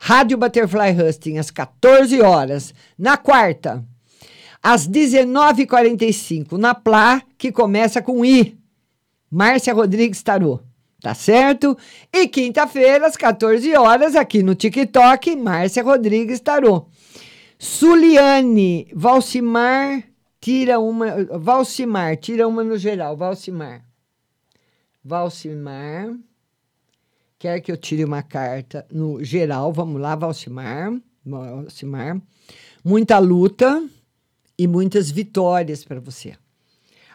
[0.00, 2.72] Rádio Butterfly Husting, às 14 horas.
[2.98, 3.84] Na quarta,
[4.62, 8.58] às 19h45, na Plá, que começa com I.
[9.30, 10.60] Márcia Rodrigues Tarô.
[11.00, 11.78] Tá certo?
[12.12, 16.86] E quinta-feira, às 14 horas, aqui no TikTok, Márcia Rodrigues Tarô.
[17.56, 20.02] Suliane, Valcimar,
[20.40, 21.24] tira uma.
[21.38, 23.16] Valcimar, tira uma no geral.
[23.16, 23.84] Valcimar.
[25.04, 26.16] Valcimar.
[27.38, 29.72] Quer que eu tire uma carta no geral?
[29.72, 30.92] Vamos lá, Valcimar.
[31.24, 32.20] Valcimar.
[32.84, 33.84] Muita luta
[34.58, 36.34] e muitas vitórias para você.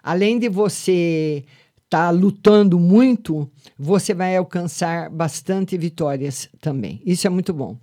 [0.01, 1.43] Além de você
[1.83, 7.01] estar lutando muito, você vai alcançar bastante vitórias também.
[7.05, 7.77] Isso é muito bom.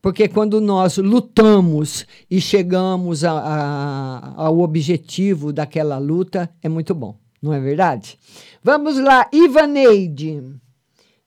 [0.00, 7.16] Porque quando nós lutamos e chegamos a- a- ao objetivo daquela luta, é muito bom,
[7.40, 8.18] não é verdade?
[8.64, 10.42] Vamos lá, Ivaneide.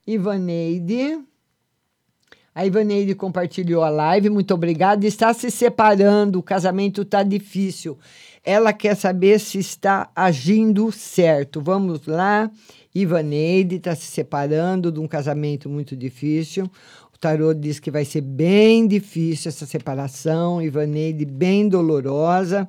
[0.06, 1.18] Ivaneide.
[2.54, 5.06] A Ivaneide compartilhou a live, muito obrigada.
[5.06, 7.98] Está se separando, o casamento está difícil.
[8.42, 11.60] Ela quer saber se está agindo certo.
[11.60, 12.50] Vamos lá.
[12.94, 16.70] Ivaneide está se separando de um casamento muito difícil.
[17.12, 20.62] O tarô diz que vai ser bem difícil essa separação.
[20.62, 22.68] Ivaneide, bem dolorosa.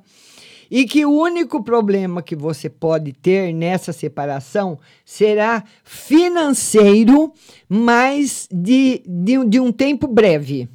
[0.70, 7.32] E que o único problema que você pode ter nessa separação será financeiro,
[7.68, 10.68] mas de, de, de um tempo breve.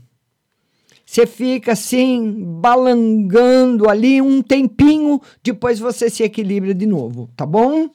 [1.05, 7.87] Você fica assim, balangando ali um tempinho, depois você se equilibra de novo, tá bom?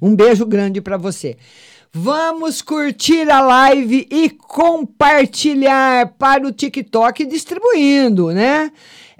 [0.00, 1.38] Um beijo grande para você.
[1.92, 8.70] Vamos curtir a live e compartilhar para o TikTok distribuindo, né?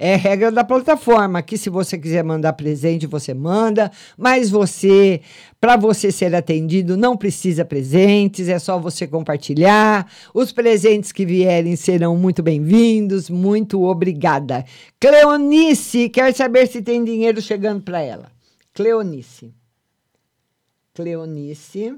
[0.02, 1.40] É regra da plataforma.
[1.40, 3.92] Aqui, se você quiser mandar presente, você manda.
[4.16, 5.20] Mas você,
[5.60, 10.10] para você ser atendido, não precisa presentes, é só você compartilhar.
[10.32, 13.28] Os presentes que vierem serão muito bem-vindos.
[13.28, 14.64] Muito obrigada.
[14.98, 18.32] Cleonice quer saber se tem dinheiro chegando para ela.
[18.72, 19.52] Cleonice.
[20.94, 21.94] Cleonice.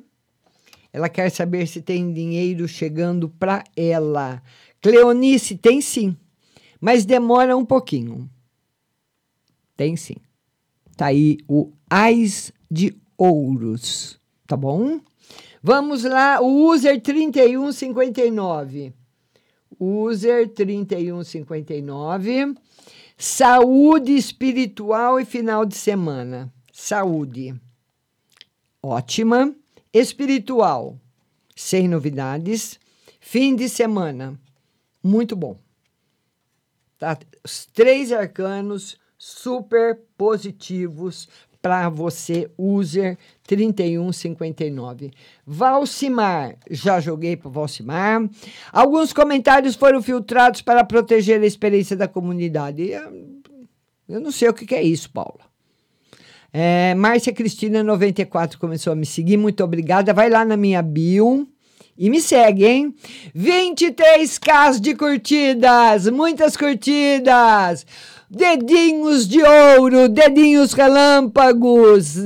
[0.93, 4.43] Ela quer saber se tem dinheiro chegando para ela.
[4.81, 6.17] Cleonice, tem sim,
[6.83, 8.29] mas demora um pouquinho.
[9.77, 10.17] Tem sim.
[10.97, 14.19] Tá aí o Ais de Ouros,
[14.49, 15.01] tá bom?
[15.63, 18.93] Vamos lá, o user 3159.
[19.79, 22.57] User 3159.
[23.17, 26.53] Saúde espiritual e final de semana.
[26.73, 27.55] Saúde.
[28.83, 29.55] Ótima.
[29.93, 30.99] Espiritual.
[31.55, 32.81] Sem novidades.
[33.21, 34.37] Fim de semana.
[35.01, 35.62] Muito bom.
[37.03, 37.19] Tá?
[37.45, 41.29] Os três arcanos super positivos
[41.61, 45.11] para você, user 3159.
[45.45, 48.31] Valcimar, já joguei para Valcimar.
[48.73, 52.91] Alguns comentários foram filtrados para proteger a experiência da comunidade.
[54.09, 55.41] Eu, não sei o que, que é isso, Paula.
[56.53, 60.15] É, Márcia Cristina 94 começou a me seguir, muito obrigada.
[60.15, 61.52] Vai lá na minha bio
[61.97, 62.95] e me segue, hein?
[63.37, 67.87] 23k de curtidas, muitas curtidas.
[68.31, 72.17] Dedinhos de ouro, dedinhos relâmpagos.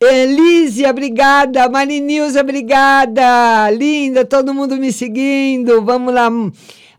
[0.00, 1.68] Elísia, obrigada.
[1.68, 3.70] Marinilza, obrigada.
[3.70, 5.82] Linda, todo mundo me seguindo.
[5.82, 6.28] Vamos lá.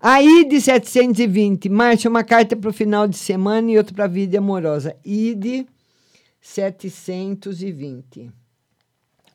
[0.01, 1.69] Aí de 720.
[1.69, 4.95] Márcia, uma carta para o final de semana e outra para a vida amorosa.
[5.05, 5.65] ID
[6.41, 8.29] 720.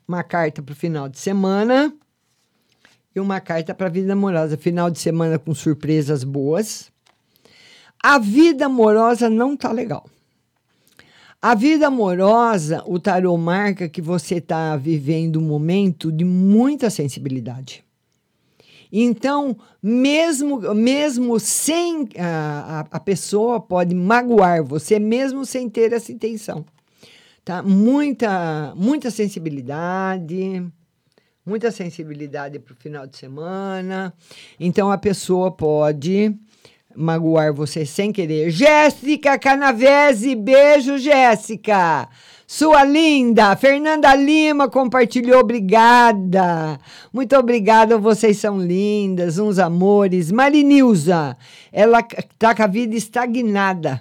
[0.07, 1.95] Uma carta para o final de semana
[3.15, 4.57] e uma carta para a vida amorosa.
[4.57, 6.91] Final de semana com surpresas boas.
[8.03, 10.09] A vida amorosa não tá legal.
[11.41, 17.85] A vida amorosa, o tarô marca que você está vivendo um momento de muita sensibilidade.
[18.91, 26.65] Então, mesmo, mesmo sem a, a, pessoa pode magoar você, mesmo sem ter essa intenção.
[27.45, 27.63] Tá?
[27.63, 30.67] Muita, muita sensibilidade,
[31.49, 34.13] muita sensibilidade para o final de semana.
[34.61, 36.35] Então, a pessoa pode
[36.95, 38.51] magoar você sem querer.
[38.51, 42.09] Jéssica Canavese, beijo, Jéssica.
[42.47, 46.79] Sua linda, Fernanda Lima compartilhou, obrigada.
[47.13, 50.33] Muito obrigada, vocês são lindas, uns amores.
[50.33, 51.37] Marinilza,
[51.73, 52.03] ela
[52.39, 54.01] tá com a vida estagnada.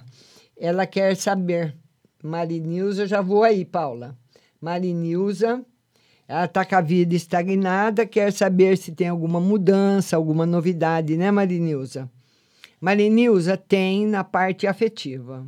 [0.56, 1.76] Ela quer saber.
[2.22, 4.16] Marinilza, já vou aí, Paula.
[4.60, 5.64] Marinilza,
[6.28, 11.30] ela tá com a vida estagnada, quer saber se tem alguma mudança, alguma novidade, né,
[11.30, 12.08] Marinilza?
[12.78, 15.46] Marinilza tem na parte afetiva.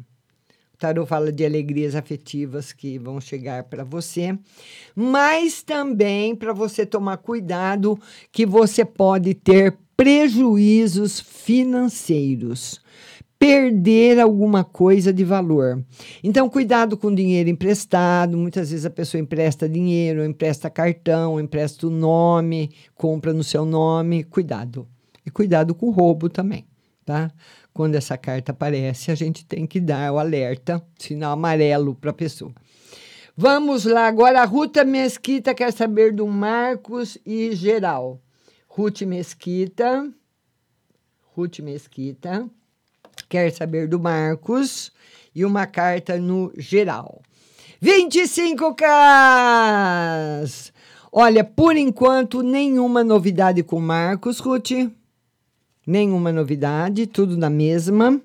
[0.72, 4.36] O tarô fala de alegrias afetivas que vão chegar para você,
[4.96, 8.00] mas também para você tomar cuidado
[8.32, 12.80] que você pode ter prejuízos financeiros.
[13.40, 15.82] Perder alguma coisa de valor.
[16.22, 18.36] Então, cuidado com dinheiro emprestado.
[18.36, 24.24] Muitas vezes a pessoa empresta dinheiro, empresta cartão, empresta o nome, compra no seu nome.
[24.24, 24.86] Cuidado.
[25.24, 26.66] E cuidado com o roubo também,
[27.02, 27.30] tá?
[27.72, 32.14] Quando essa carta aparece, a gente tem que dar o alerta, sinal amarelo para a
[32.14, 32.52] pessoa.
[33.34, 38.20] Vamos lá, agora a Ruta Mesquita quer saber do Marcos e geral.
[38.68, 40.12] Ruth Mesquita.
[41.34, 42.50] Ruth Mesquita
[43.30, 44.92] quer saber do Marcos
[45.32, 47.22] e uma carta no geral.
[47.80, 50.72] 25 Ks!
[51.12, 54.72] Olha, por enquanto, nenhuma novidade com Marcos, Ruth.
[55.86, 58.20] Nenhuma novidade, tudo na mesma.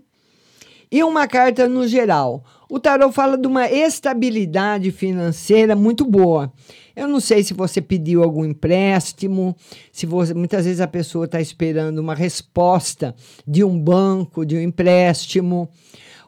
[0.92, 2.44] E uma carta no geral.
[2.68, 6.52] O tarot fala de uma estabilidade financeira muito boa.
[6.96, 9.56] Eu não sei se você pediu algum empréstimo,
[9.92, 13.14] se você, muitas vezes a pessoa está esperando uma resposta
[13.46, 15.70] de um banco, de um empréstimo,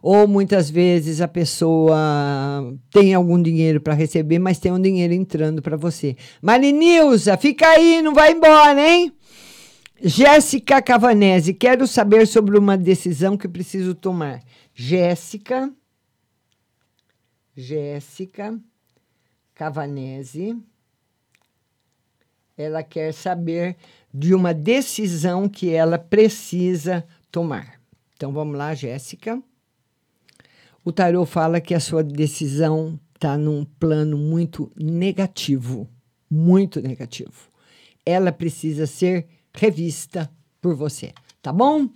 [0.02, 1.98] ou muitas vezes a pessoa
[2.92, 6.18] tem algum dinheiro para receber, mas tem um dinheiro entrando para você.
[6.42, 9.14] Marinilza, fica aí, não vai embora, hein?
[10.02, 14.42] Jéssica Cavanese, quero saber sobre uma decisão que preciso tomar.
[14.74, 15.72] Jéssica.
[17.56, 18.60] Jéssica
[19.58, 20.56] Cavanese.
[22.56, 23.76] Ela quer saber
[24.14, 27.80] de uma decisão que ela precisa tomar.
[28.16, 29.42] Então vamos lá, Jéssica.
[30.86, 35.90] O tarô fala que a sua decisão está num plano muito negativo,
[36.30, 37.52] muito negativo.
[38.06, 40.32] Ela precisa ser revista
[40.62, 41.90] por você, tá bom?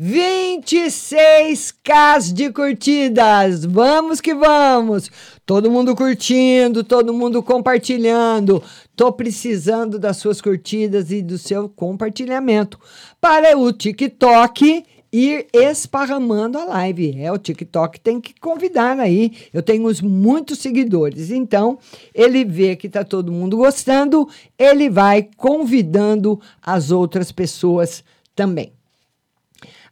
[0.00, 3.64] 26k de curtidas.
[3.64, 5.08] Vamos que vamos.
[5.46, 8.60] Todo mundo curtindo, todo mundo compartilhando.
[8.96, 12.80] Tô precisando das suas curtidas e do seu compartilhamento
[13.20, 17.20] para o TikTok ir esparramando a live.
[17.20, 19.30] É, o TikTok tem que convidar aí.
[19.52, 21.30] Eu tenho muitos seguidores.
[21.30, 21.78] Então,
[22.12, 24.28] ele vê que tá todo mundo gostando,
[24.58, 28.02] ele vai convidando as outras pessoas
[28.34, 28.72] também.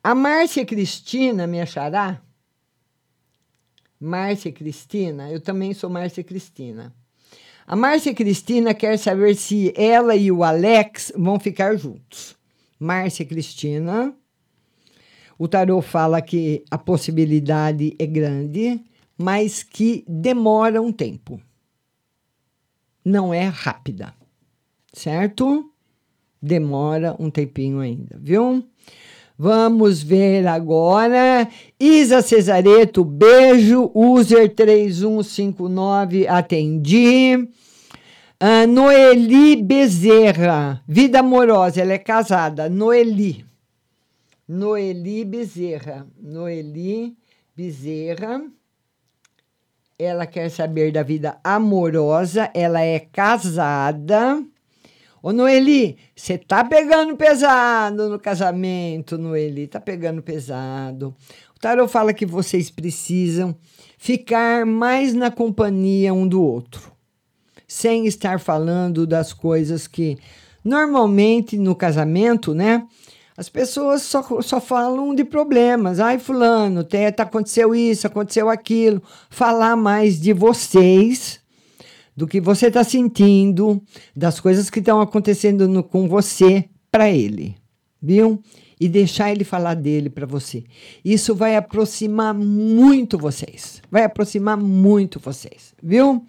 [0.04, 2.20] A Márcia Cristina, minha xará,
[4.00, 6.92] Márcia Cristina, eu também sou Márcia Cristina.
[7.64, 12.36] A Márcia Cristina quer saber se ela e o Alex vão ficar juntos.
[12.80, 14.12] Márcia Cristina,
[15.38, 18.84] o tarô fala que a possibilidade é grande,
[19.16, 21.40] mas que demora um tempo.
[23.04, 24.12] Não é rápida,
[24.92, 25.72] certo?
[26.42, 28.68] Demora um tempinho ainda, viu?
[29.42, 31.48] Vamos ver agora.
[31.80, 33.90] Isa Cesareto, beijo.
[33.92, 37.34] User 3159, atendi.
[38.40, 42.68] Uh, Noeli Bezerra, vida amorosa, ela é casada.
[42.68, 43.44] Noeli.
[44.46, 46.06] Noeli Bezerra.
[46.20, 47.16] Noeli
[47.56, 48.44] Bezerra.
[49.98, 54.40] Ela quer saber da vida amorosa, ela é casada.
[55.22, 61.14] Ô, Noeli, você tá pegando pesado no casamento, Noeli, tá pegando pesado.
[61.54, 63.54] O tarot fala que vocês precisam
[63.96, 66.90] ficar mais na companhia um do outro,
[67.68, 70.18] sem estar falando das coisas que
[70.64, 72.84] normalmente no casamento, né?
[73.36, 76.00] As pessoas só, só falam de problemas.
[76.00, 79.00] Ai, fulano, tá, aconteceu isso, aconteceu aquilo.
[79.30, 81.41] Falar mais de vocês
[82.16, 83.82] do que você está sentindo,
[84.14, 87.56] das coisas que estão acontecendo no, com você para ele,
[88.00, 88.42] viu?
[88.78, 90.64] E deixar ele falar dele para você.
[91.04, 93.80] Isso vai aproximar muito vocês.
[93.90, 96.26] Vai aproximar muito vocês, viu?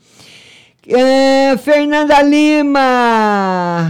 [0.88, 3.90] É, Fernanda Lima,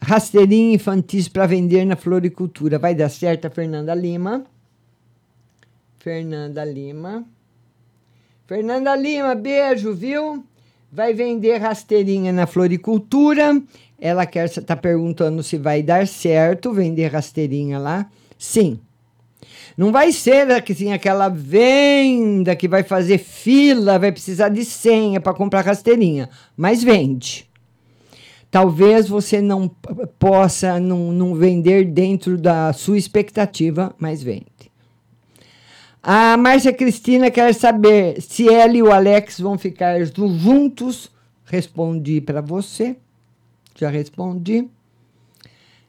[0.00, 2.78] rasteirinho infantis para vender na floricultura.
[2.78, 4.44] Vai dar certo, Fernanda Lima.
[5.98, 7.24] Fernanda Lima.
[8.46, 10.44] Fernanda Lima, beijo, viu?
[10.92, 13.60] Vai vender rasteirinha na floricultura.
[13.98, 18.10] Ela quer está perguntando se vai dar certo vender rasteirinha lá.
[18.38, 18.78] Sim.
[19.74, 25.32] Não vai ser assim, aquela venda que vai fazer fila, vai precisar de senha para
[25.32, 27.48] comprar rasteirinha, mas vende.
[28.50, 29.66] Talvez você não
[30.18, 34.70] possa não, não vender dentro da sua expectativa, mas vende.
[36.02, 41.08] A Márcia Cristina quer saber se ela e o Alex vão ficar juntos.
[41.44, 42.96] Respondi para você.
[43.76, 44.68] Já respondi.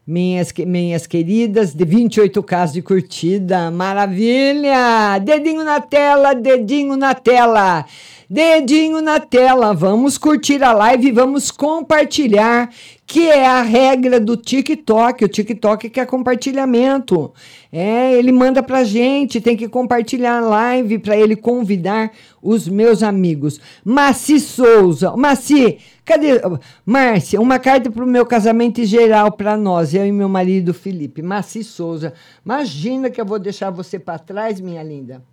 [0.06, 5.18] Minhas, que- minhas queridas, de 28k de curtida, maravilha!
[5.24, 7.86] Dedinho na tela, dedinho na tela,
[8.30, 9.74] dedinho na tela.
[9.74, 12.70] Vamos curtir a live, vamos compartilhar,
[13.08, 15.24] que é a regra do TikTok.
[15.24, 17.32] O TikTok quer compartilhamento.
[17.72, 23.02] É, ele manda pra gente, tem que compartilhar a live para ele convidar os meus
[23.02, 23.58] amigos.
[23.86, 26.42] Maci Souza, Maci, cadê?
[26.86, 31.22] Márcia, uma carta pro meu casamento em geral para nós, eu e meu marido Felipe.
[31.22, 32.14] Maci Souza,
[32.46, 35.24] imagina que eu vou deixar você para trás, minha linda.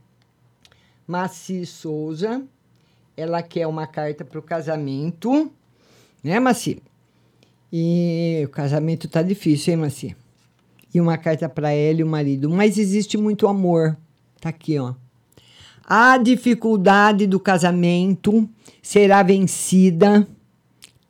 [1.06, 2.42] Maci Souza,
[3.16, 5.50] ela quer uma carta pro casamento,
[6.22, 6.82] né, Maci?
[7.72, 10.16] E o casamento tá difícil, hein, Maci?
[10.92, 12.50] E uma carta para ela e o marido.
[12.50, 13.96] Mas existe muito amor.
[14.40, 14.94] Tá aqui, ó.
[15.84, 18.48] A dificuldade do casamento
[18.82, 20.26] será vencida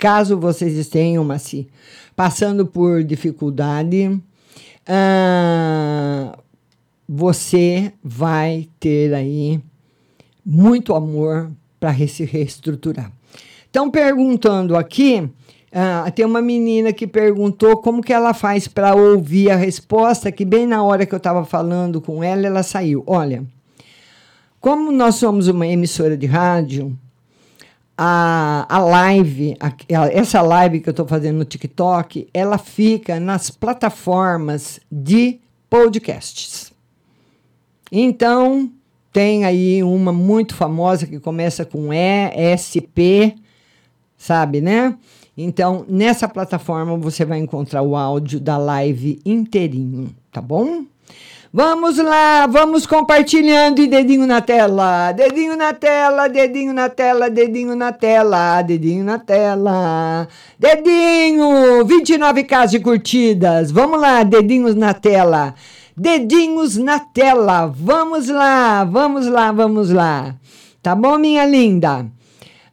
[0.00, 1.68] caso vocês estejam, Maci,
[2.16, 4.18] passando por dificuldade.
[4.88, 6.36] ah,
[7.06, 9.60] você vai ter aí
[10.46, 13.12] muito amor para se reestruturar.
[13.66, 15.28] Estão perguntando aqui,
[15.72, 20.44] ah, tem uma menina que perguntou como que ela faz para ouvir a resposta, que
[20.44, 23.04] bem na hora que eu estava falando com ela, ela saiu.
[23.06, 23.44] Olha,
[24.60, 26.96] como nós somos uma emissora de rádio,
[28.02, 33.50] a, a live, a- essa live que eu estou fazendo no TikTok, ela fica nas
[33.50, 35.38] plataformas de
[35.68, 36.72] podcasts.
[37.92, 38.70] Então,
[39.12, 43.34] tem aí uma muito famosa que começa com ESP,
[44.16, 44.96] sabe, né?
[45.36, 50.84] Então, nessa plataforma você vai encontrar o áudio da live inteirinho, tá bom?
[51.52, 57.74] Vamos lá, vamos compartilhando e dedinho na tela, dedinho na tela, dedinho na tela, dedinho
[57.74, 65.56] na tela, dedinho na tela, dedinho, 29k de curtidas, vamos lá, dedinhos na tela,
[65.96, 70.36] dedinhos na tela, vamos lá, vamos lá, vamos lá,
[70.80, 72.06] tá bom, minha linda?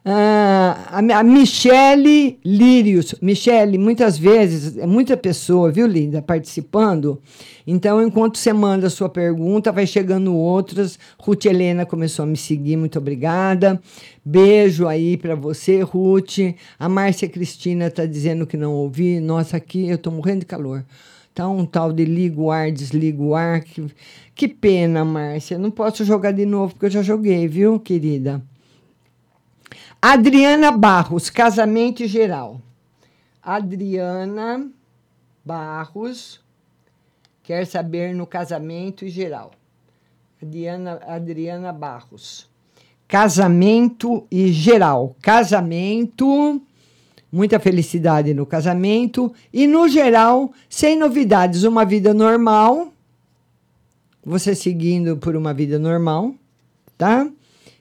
[0.04, 3.14] Ah, a, Michele Lírios.
[3.20, 7.20] Michele, muitas vezes, é muita pessoa, viu, linda, participando.
[7.66, 10.98] Então, enquanto você manda a sua pergunta, vai chegando outras.
[11.18, 13.80] Ruth Helena começou a me seguir, muito obrigada.
[14.24, 16.38] Beijo aí para você, Ruth.
[16.78, 19.20] A Márcia Cristina está dizendo que não ouvi.
[19.20, 20.84] Nossa, aqui eu tô morrendo de calor.
[21.34, 23.60] Tá um tal de liga o ar, desliga o ar.
[23.62, 23.86] Que,
[24.34, 25.58] que pena, Márcia.
[25.58, 28.42] Não posso jogar de novo, porque eu já joguei, viu, querida?
[30.00, 32.62] Adriana Barros, casamento geral.
[33.42, 34.70] Adriana
[35.44, 36.40] Barros
[37.42, 39.50] quer saber no casamento geral.
[40.40, 42.48] Adriana, Adriana Barros.
[43.08, 45.16] Casamento e geral.
[45.20, 46.62] Casamento,
[47.32, 52.92] muita felicidade no casamento e no geral, sem novidades, uma vida normal.
[54.24, 56.34] Você seguindo por uma vida normal,
[56.96, 57.28] tá?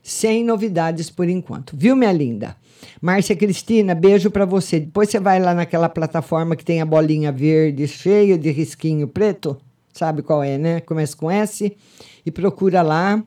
[0.10, 1.76] Sem novidades por enquanto.
[1.76, 2.55] Viu, minha linda?
[3.01, 4.80] Márcia Cristina, beijo para você.
[4.80, 9.58] Depois você vai lá naquela plataforma que tem a bolinha verde cheia de risquinho preto.
[9.91, 10.80] Sabe qual é, né?
[10.80, 11.76] Começa com S.
[12.26, 13.22] E procura lá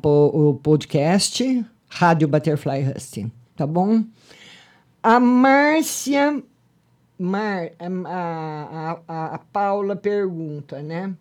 [0.00, 3.32] po- o podcast Rádio Butterfly Husting.
[3.56, 4.04] Tá bom?
[5.02, 6.42] A Márcia.
[7.18, 11.14] Mar, a, a, a, a Paula pergunta, né?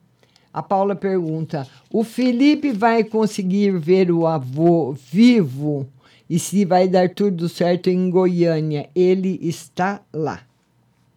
[0.56, 5.86] A Paula pergunta: o Felipe vai conseguir ver o avô vivo
[6.30, 8.90] e se vai dar tudo certo em Goiânia?
[8.96, 10.48] Ele está lá.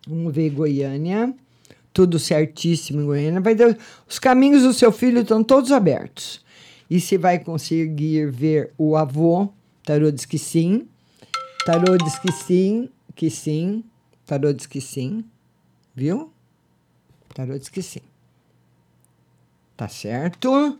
[0.09, 1.32] Vamos ver Goiânia.
[1.93, 3.41] Tudo certíssimo em Goiânia.
[3.41, 3.78] Vai dar,
[4.09, 6.45] os caminhos do seu filho estão todos abertos.
[6.91, 9.51] E se vai conseguir ver o avô?
[9.84, 10.89] Tarô diz que sim.
[11.64, 13.84] Tarô diz que sim, que sim.
[14.26, 15.24] Tarô diz que sim.
[15.95, 16.32] Viu?
[17.32, 18.08] Tarô diz que sim.
[19.79, 20.76] Tá certo?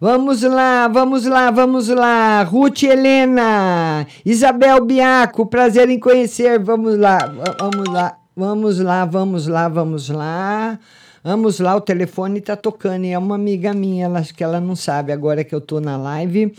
[0.00, 2.42] Vamos lá, vamos lá, vamos lá.
[2.44, 6.58] Ruth Helena, Isabel Biaco, prazer em conhecer.
[6.58, 10.78] Vamos lá, va- vamos lá, vamos lá, vamos lá, vamos lá.
[11.22, 14.60] Vamos lá, o telefone tá tocando e é uma amiga minha, ela, acho que ela
[14.60, 16.54] não sabe agora que eu tô na live.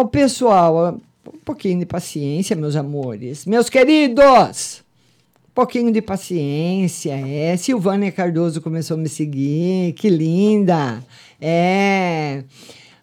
[0.00, 0.98] O pessoal,
[1.32, 3.46] um pouquinho de paciência, meus amores.
[3.46, 4.82] Meus queridos,
[5.58, 7.56] pouquinho de paciência, é.
[7.56, 11.02] Silvânia Cardoso começou a me seguir, que linda.
[11.40, 12.44] É.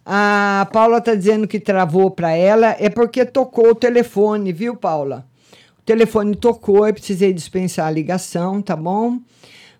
[0.06, 5.28] A Paula tá dizendo que travou para ela, é porque tocou o telefone, viu, Paula?
[5.80, 9.20] O telefone tocou, eu precisei dispensar a ligação, tá bom?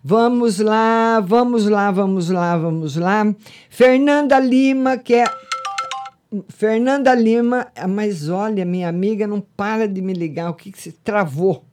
[0.04, 3.34] Vamos lá, vamos lá, vamos lá, vamos lá.
[3.70, 5.24] Fernanda Lima, que é
[6.50, 10.50] Fernanda Lima, mas olha, minha amiga não para de me ligar.
[10.50, 11.64] O que, que se travou?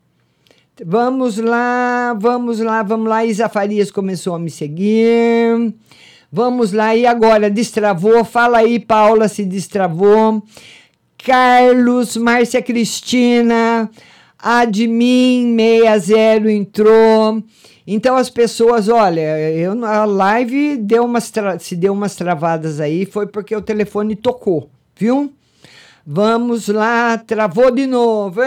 [0.82, 3.24] Vamos lá, vamos lá, vamos lá.
[3.24, 5.72] Isa Farias começou a me seguir.
[6.32, 7.48] Vamos lá, e agora?
[7.48, 8.26] Destravou?
[8.26, 10.42] Fala aí, Paula, se destravou.
[11.24, 13.88] Carlos, Márcia Cristina,
[14.40, 17.44] Admin 60 entrou.
[17.86, 23.28] Então as pessoas, olha, eu a live deu umas se deu umas travadas aí, foi
[23.28, 25.32] porque o telefone tocou, viu?
[26.06, 28.42] Vamos lá, travou de novo.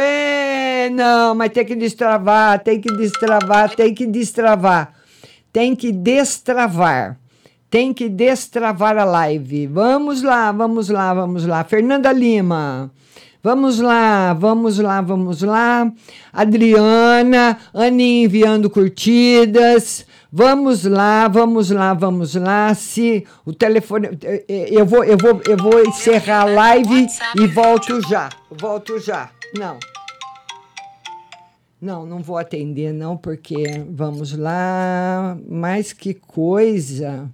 [0.91, 4.93] Não, mas tem que destravar, tem que destravar, tem que destravar.
[5.53, 7.19] Tem que destravar.
[7.71, 9.67] Tem que destravar a live.
[9.67, 11.65] Vamos lá, vamos lá, vamos lá.
[11.65, 12.91] Fernanda Lima.
[13.43, 15.91] Vamos lá, vamos lá, vamos lá.
[16.33, 20.05] Adriana, Aninha enviando curtidas.
[20.33, 22.75] Vamos lá, vamos lá, vamos lá.
[22.75, 27.07] Se o telefone eh, eh, eu vou eu vou eu vou encerrar a live
[27.37, 28.29] e volto já.
[28.51, 29.31] Volto já.
[29.57, 29.79] Não.
[31.87, 35.39] Não, não vou atender não, porque vamos lá.
[35.49, 37.31] Mas que coisa.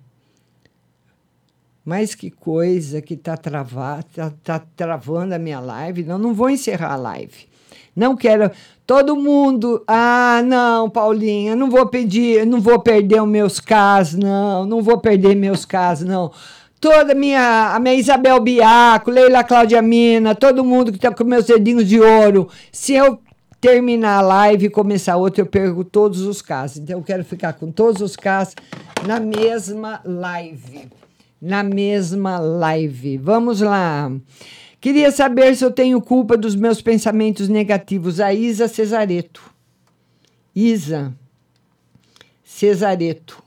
[1.82, 6.04] Mas que coisa que tá travado, tá, tá travando a minha live.
[6.04, 7.48] Não, não vou encerrar a live.
[7.96, 8.50] Não quero.
[8.86, 9.82] Todo mundo.
[9.88, 14.66] Ah, não, Paulinha, não vou pedir, não vou perder os meus casos, não.
[14.66, 16.30] Não vou perder meus casos, não.
[16.78, 21.46] Toda minha, a minha Isabel Biaco, Leila Cláudia Mina, todo mundo que tá com meus
[21.46, 22.50] dedinhos de ouro.
[22.70, 23.18] Se eu
[23.62, 26.76] terminar a live e começar outra, eu perco todos os casos.
[26.76, 28.54] Então eu quero ficar com todos os casos
[29.06, 30.90] na mesma live
[31.42, 33.18] na mesma live.
[33.18, 34.12] Vamos lá.
[34.80, 38.20] Queria saber se eu tenho culpa dos meus pensamentos negativos.
[38.20, 39.42] A Isa Cesareto.
[40.54, 41.12] Isa
[42.44, 43.42] Cesareto.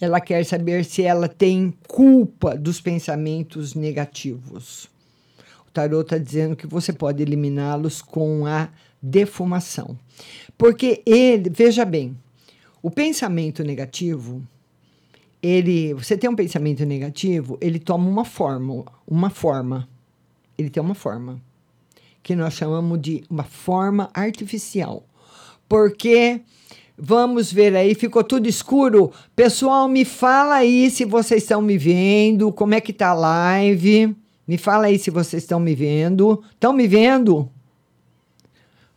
[0.00, 4.88] Ela quer saber se ela tem culpa dos pensamentos negativos.
[5.76, 8.68] Tarot está dizendo que você pode eliminá-los com a
[9.00, 9.98] defumação.
[10.56, 12.16] Porque ele, veja bem,
[12.82, 14.42] o pensamento negativo
[15.42, 19.88] ele, você tem um pensamento negativo, ele toma uma forma, uma forma.
[20.58, 21.40] Ele tem uma forma
[22.22, 25.04] que nós chamamos de uma forma artificial.
[25.68, 26.40] Porque
[26.98, 29.12] vamos ver aí, ficou tudo escuro.
[29.36, 34.16] Pessoal, me fala aí se vocês estão me vendo, como é que tá a live?
[34.46, 36.42] Me fala aí se vocês estão me vendo.
[36.52, 37.50] Estão me vendo?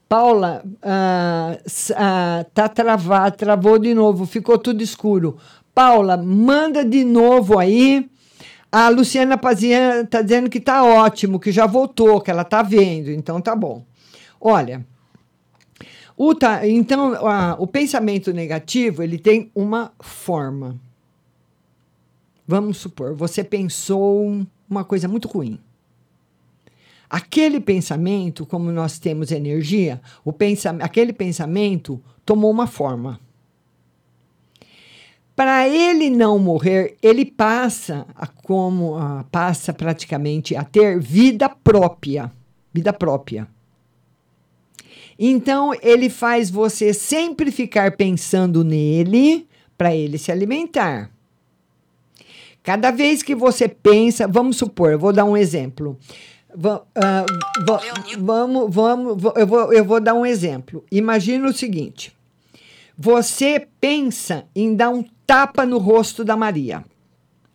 [0.07, 1.57] Paula, ah,
[1.95, 5.37] ah, tá travado, travou de novo, ficou tudo escuro.
[5.73, 8.09] Paula, manda de novo aí.
[8.71, 13.11] A Luciana Pazian está dizendo que está ótimo, que já voltou, que ela está vendo,
[13.11, 13.83] então tá bom.
[14.41, 14.85] Olha,
[16.17, 20.79] o ta- então a- o pensamento negativo ele tem uma forma.
[22.47, 25.59] Vamos supor, você pensou uma coisa muito ruim.
[27.09, 33.19] Aquele pensamento, como nós temos energia, o pensa, aquele pensamento tomou uma forma.
[35.35, 42.31] Para ele não morrer, ele passa a como a, passa praticamente a ter vida própria,
[42.71, 43.47] vida própria.
[45.17, 49.47] Então ele faz você sempre ficar pensando nele
[49.77, 51.09] para ele se alimentar.
[52.63, 55.97] Cada vez que você pensa, vamos supor, eu vou dar um exemplo.
[56.53, 57.25] Va- ah,
[57.65, 57.81] va-
[58.17, 60.83] vamos, vamos, va- eu vou, eu vou dar um exemplo.
[60.91, 62.11] Imagina o seguinte:
[62.97, 66.83] você pensa em dar um tapa no rosto da Maria.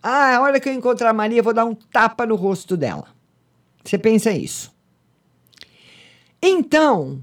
[0.02, 2.76] Ah, a hora que eu encontrar a Maria, eu vou dar um tapa no rosto
[2.76, 3.06] dela.
[3.84, 4.72] Você pensa isso.
[6.40, 7.20] Então,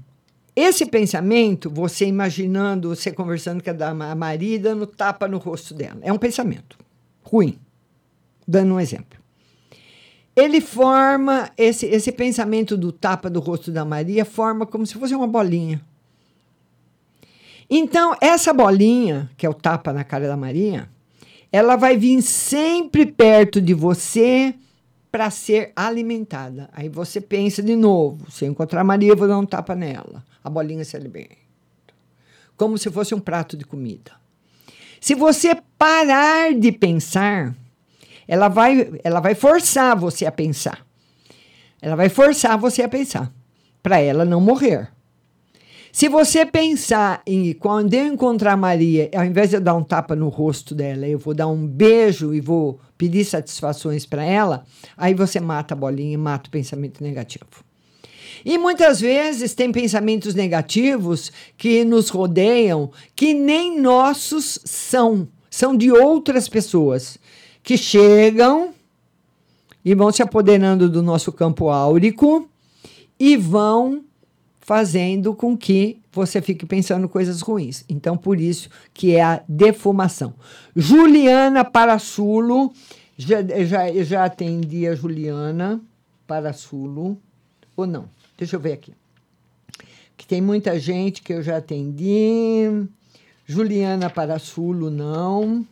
[0.54, 5.74] esse pensamento, você imaginando, você conversando com a da Ma- Maria dando tapa no rosto
[5.74, 6.76] dela, é um pensamento
[7.22, 7.58] ruim.
[8.46, 9.20] Dando um exemplo.
[10.34, 15.14] Ele forma, esse, esse pensamento do tapa do rosto da Maria forma como se fosse
[15.14, 15.80] uma bolinha.
[17.68, 20.88] Então, essa bolinha, que é o tapa na cara da Maria,
[21.50, 24.54] ela vai vir sempre perto de você
[25.10, 26.70] para ser alimentada.
[26.72, 29.74] Aí você pensa de novo: se eu encontrar a Maria, eu vou dar um tapa
[29.74, 30.24] nela.
[30.42, 31.36] A bolinha se alimenta.
[32.56, 34.12] Como se fosse um prato de comida.
[34.98, 37.54] Se você parar de pensar,
[38.32, 40.86] ela vai, ela vai forçar você a pensar.
[41.82, 43.30] Ela vai forçar você a pensar,
[43.82, 44.88] para ela não morrer.
[45.92, 50.16] Se você pensar em quando eu encontrar Maria, ao invés de eu dar um tapa
[50.16, 54.64] no rosto dela, eu vou dar um beijo e vou pedir satisfações para ela,
[54.96, 57.44] aí você mata a bolinha e mata o pensamento negativo.
[58.42, 65.92] E muitas vezes tem pensamentos negativos que nos rodeiam que nem nossos são, são de
[65.92, 67.18] outras pessoas
[67.62, 68.74] que chegam
[69.84, 72.48] e vão se apoderando do nosso campo áurico
[73.18, 74.04] e vão
[74.60, 77.84] fazendo com que você fique pensando coisas ruins.
[77.88, 80.34] Então, por isso que é a defumação.
[80.74, 82.72] Juliana Parasulo,
[83.16, 85.80] já, já, já atendi a Juliana
[86.26, 87.18] Parasulo,
[87.76, 88.08] ou não?
[88.38, 88.94] Deixa eu ver aqui.
[90.16, 92.86] Que tem muita gente que eu já atendi.
[93.46, 95.66] Juliana Parasulo, não.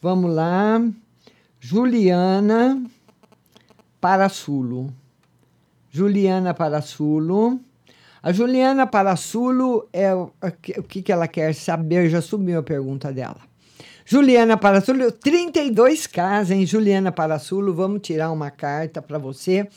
[0.00, 0.80] Vamos lá.
[1.60, 2.82] Juliana
[4.00, 4.92] Parasulo.
[5.90, 7.60] Juliana Parasulo.
[8.22, 10.30] A Juliana Parasulo é o
[10.60, 12.08] que- que, ela quer saber?
[12.08, 13.40] Já subiu a pergunta dela.
[14.04, 16.64] Juliana Parasulo, 32 casas, hein?
[16.64, 19.68] Juliana Parasulo, vamos tirar uma carta para você.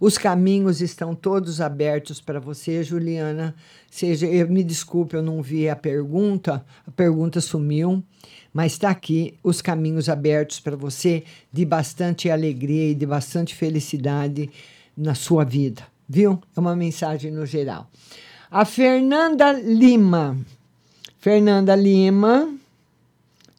[0.00, 3.54] Os caminhos estão todos abertos para você, Juliana.
[3.90, 8.02] Seja, eu, me desculpe, eu não vi a pergunta, a pergunta sumiu,
[8.52, 14.50] mas está aqui os caminhos abertos para você de bastante alegria e de bastante felicidade
[14.96, 16.38] na sua vida, viu?
[16.56, 17.86] É uma mensagem no geral.
[18.50, 20.36] A Fernanda Lima.
[21.18, 22.52] Fernanda Lima.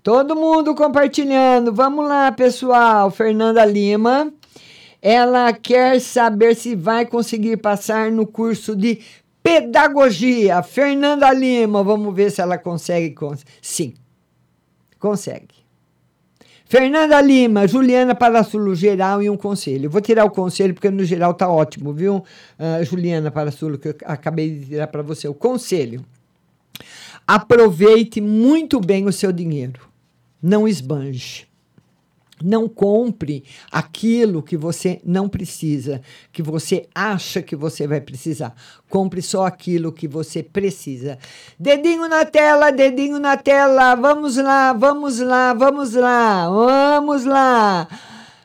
[0.03, 1.73] Todo mundo compartilhando.
[1.73, 3.09] Vamos lá, pessoal.
[3.09, 4.31] Fernanda Lima.
[5.01, 8.99] Ela quer saber se vai conseguir passar no curso de
[9.41, 10.61] pedagogia.
[10.63, 13.11] Fernanda Lima, vamos ver se ela consegue.
[13.15, 13.93] cons- Sim,
[15.03, 15.55] consegue.
[16.63, 19.89] Fernanda Lima, Juliana Parasulo, geral e um conselho.
[19.89, 22.23] Vou tirar o conselho porque no geral tá ótimo, viu?
[22.57, 25.27] Ah, Juliana Parasulo, que eu acabei de tirar para você.
[25.27, 26.05] O conselho.
[27.27, 29.81] Aproveite muito bem o seu dinheiro.
[30.41, 31.47] Não esbanje.
[32.43, 36.01] Não compre aquilo que você não precisa,
[36.31, 38.53] que você acha que você vai precisar.
[38.89, 41.17] Compre só aquilo que você precisa.
[41.57, 43.95] Dedinho na tela, dedinho na tela.
[43.95, 47.87] Vamos lá, vamos lá, vamos lá, vamos lá.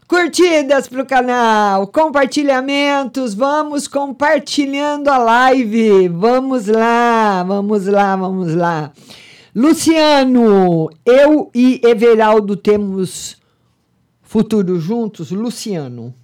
[0.07, 6.09] Curtidas para o canal, compartilhamentos, vamos compartilhando a live.
[6.09, 8.91] Vamos lá, vamos lá, vamos lá.
[9.55, 13.37] Luciano, eu e Everaldo temos
[14.29, 15.31] futuro juntos?
[15.31, 16.15] Luciano.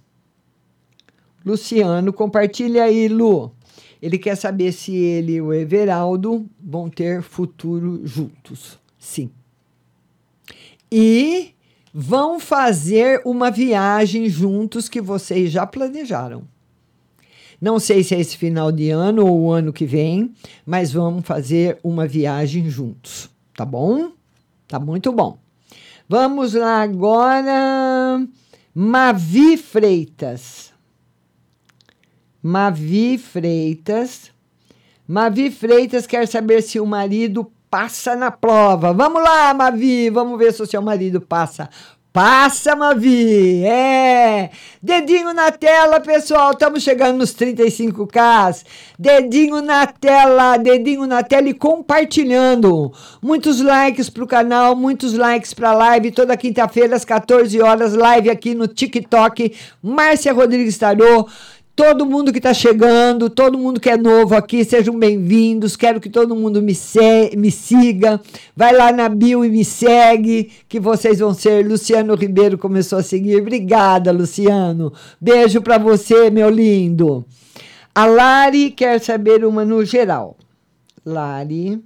[1.43, 3.51] Luciano, compartilha aí, Lu.
[3.99, 8.77] Ele quer saber se ele e o Everaldo vão ter futuro juntos.
[8.99, 9.31] Sim.
[10.91, 11.55] E
[11.91, 16.43] vão fazer uma viagem juntos que vocês já planejaram.
[17.59, 20.31] Não sei se é esse final de ano ou o ano que vem,
[20.63, 24.11] mas vamos fazer uma viagem juntos, tá bom?
[24.67, 25.39] Tá muito bom.
[26.07, 28.25] Vamos lá agora.
[28.73, 30.73] Mavi Freitas.
[32.41, 34.31] Mavi Freitas.
[35.07, 38.93] Mavi Freitas quer saber se o marido passa na prova.
[38.93, 41.69] Vamos lá, Mavi, vamos ver se o seu marido passa.
[42.15, 43.65] Passa, Mavi!
[43.65, 44.49] É!
[44.81, 46.51] Dedinho na tela, pessoal.
[46.53, 48.63] Estamos chegando nos 35k.
[48.97, 52.93] Dedinho na tela, dedinho na tela e compartilhando.
[53.21, 56.11] Muitos likes pro canal, muitos likes pra live.
[56.11, 59.53] Toda quinta-feira, às 14 horas, live aqui no TikTok.
[59.83, 61.27] Márcia Rodrigues Tarô.
[61.75, 65.75] Todo mundo que está chegando, todo mundo que é novo aqui, sejam bem-vindos.
[65.75, 68.21] Quero que todo mundo me, se- me siga.
[68.55, 71.67] Vai lá na bio e me segue, que vocês vão ser.
[71.67, 73.41] Luciano Ribeiro começou a seguir.
[73.41, 74.93] Obrigada, Luciano.
[75.19, 77.25] Beijo para você, meu lindo.
[77.93, 80.37] A Lari quer saber uma no geral.
[81.05, 81.83] Lari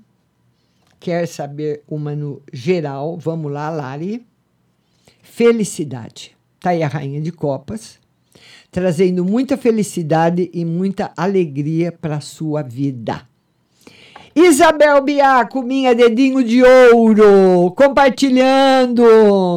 [1.00, 3.18] quer saber uma no geral.
[3.18, 4.24] Vamos lá, Lari.
[5.24, 6.38] Felicidade.
[6.60, 7.98] Tá aí a rainha de copas
[8.72, 13.28] trazendo muita felicidade e muita alegria para sua vida.
[14.36, 19.04] Isabel Biaco, minha dedinho de ouro, compartilhando.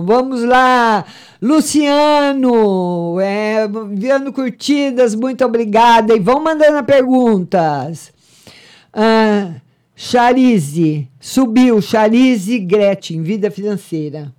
[0.05, 1.05] Vamos lá.
[1.40, 6.16] Luciano, é, enviando curtidas, muito obrigada.
[6.16, 8.12] E vão mandando perguntas.
[8.93, 9.55] Ah,
[9.94, 11.80] Charize, subiu.
[11.80, 14.32] Charize Gretchen, vida financeira.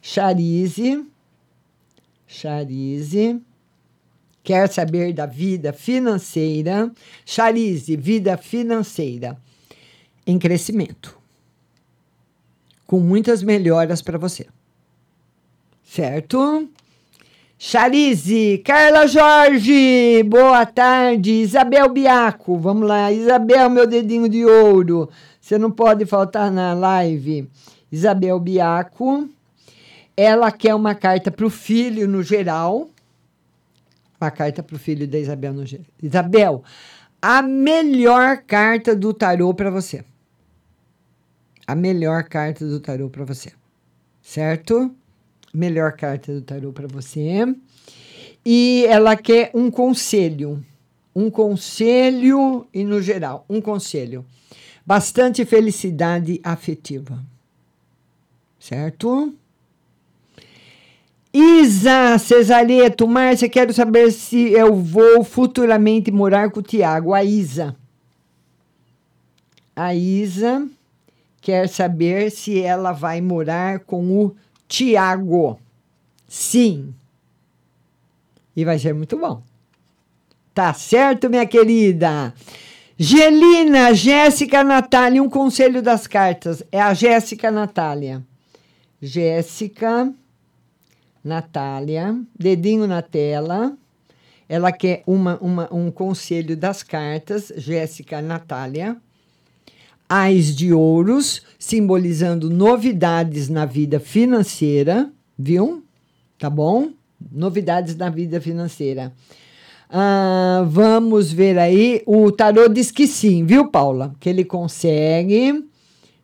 [0.00, 1.04] Charize.
[2.26, 3.40] Charize.
[4.42, 6.90] Quer saber da vida financeira?
[7.24, 9.38] Charize, vida financeira
[10.26, 11.16] em crescimento.
[12.84, 14.46] Com muitas melhoras para você.
[15.84, 16.68] Certo?
[17.56, 21.30] Charize, Carla Jorge, boa tarde.
[21.30, 23.12] Isabel Biaco, vamos lá.
[23.12, 25.08] Isabel, meu dedinho de ouro.
[25.40, 27.48] Você não pode faltar na live.
[27.92, 29.28] Isabel Biaco,
[30.16, 32.88] ela quer uma carta para o filho no geral
[34.22, 35.86] uma carta para o filho da Isabel no geral.
[36.00, 36.64] Isabel,
[37.20, 40.04] a melhor carta do tarô para você.
[41.66, 43.52] A melhor carta do tarô para você.
[44.22, 44.94] Certo?
[45.52, 47.44] Melhor carta do tarô para você.
[48.44, 50.64] E ela quer um conselho.
[51.14, 54.24] Um conselho e no geral, um conselho.
[54.84, 57.22] bastante felicidade afetiva.
[58.58, 59.34] Certo?
[61.32, 67.14] Isa Cesareto, Márcia, quero saber se eu vou futuramente morar com o Tiago.
[67.14, 67.74] A Isa.
[69.74, 70.68] A Isa
[71.40, 74.36] quer saber se ela vai morar com o
[74.68, 75.58] Tiago.
[76.28, 76.94] Sim.
[78.54, 79.42] E vai ser muito bom.
[80.52, 82.34] Tá certo, minha querida?
[82.98, 86.62] Gelina, Jéssica Natália, um conselho das cartas.
[86.70, 88.22] É a Jéssica Natália.
[89.00, 90.12] Jéssica
[91.24, 93.76] Natália, dedinho na tela.
[94.48, 98.96] Ela quer uma, uma, um conselho das cartas, Jéssica Natália.
[100.08, 105.82] Ais de ouros, simbolizando novidades na vida financeira, viu?
[106.38, 106.90] Tá bom?
[107.30, 109.12] Novidades na vida financeira.
[109.88, 112.02] Ah, vamos ver aí.
[112.04, 114.14] O tarô diz que sim, viu, Paula?
[114.18, 115.64] Que ele consegue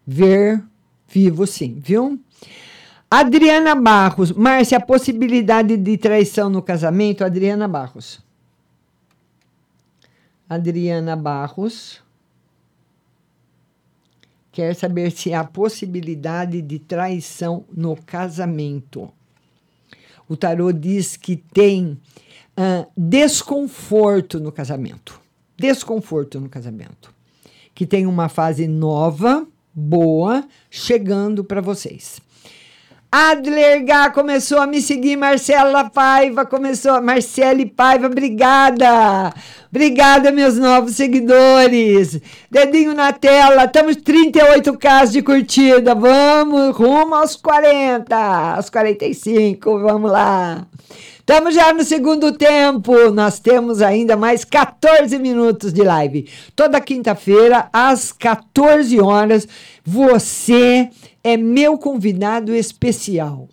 [0.06, 0.62] ver
[1.06, 2.18] vivo sim, viu?
[3.10, 4.32] Adriana Barros.
[4.32, 7.24] Márcia, a possibilidade de traição no casamento?
[7.24, 8.20] Adriana Barros.
[10.48, 12.02] Adriana Barros.
[14.52, 19.10] Quer saber se há possibilidade de traição no casamento.
[20.28, 21.98] O tarô diz que tem
[22.56, 25.18] ah, desconforto no casamento.
[25.56, 27.14] Desconforto no casamento.
[27.74, 32.20] Que tem uma fase nova, boa, chegando para vocês.
[33.10, 39.32] Adler Gá começou a me seguir, Marcela Paiva começou, Marcele Paiva, obrigada.
[39.70, 42.20] Obrigada, meus novos seguidores.
[42.50, 45.94] Dedinho na tela, estamos 38 casos de curtida.
[45.94, 50.66] Vamos rumo aos 40, aos 45, vamos lá.
[51.28, 53.10] Estamos já no segundo tempo.
[53.10, 56.26] Nós temos ainda mais 14 minutos de live.
[56.56, 59.46] Toda quinta-feira, às 14 horas,
[59.84, 60.88] você
[61.22, 63.46] é meu convidado especial.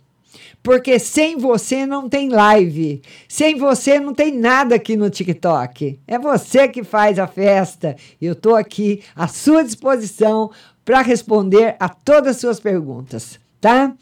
[0.64, 3.02] Porque sem você não tem live.
[3.28, 6.00] Sem você não tem nada aqui no TikTok.
[6.08, 7.98] É você que faz a festa.
[8.22, 10.50] Eu estou aqui à sua disposição
[10.86, 13.94] para responder a todas as suas perguntas, tá?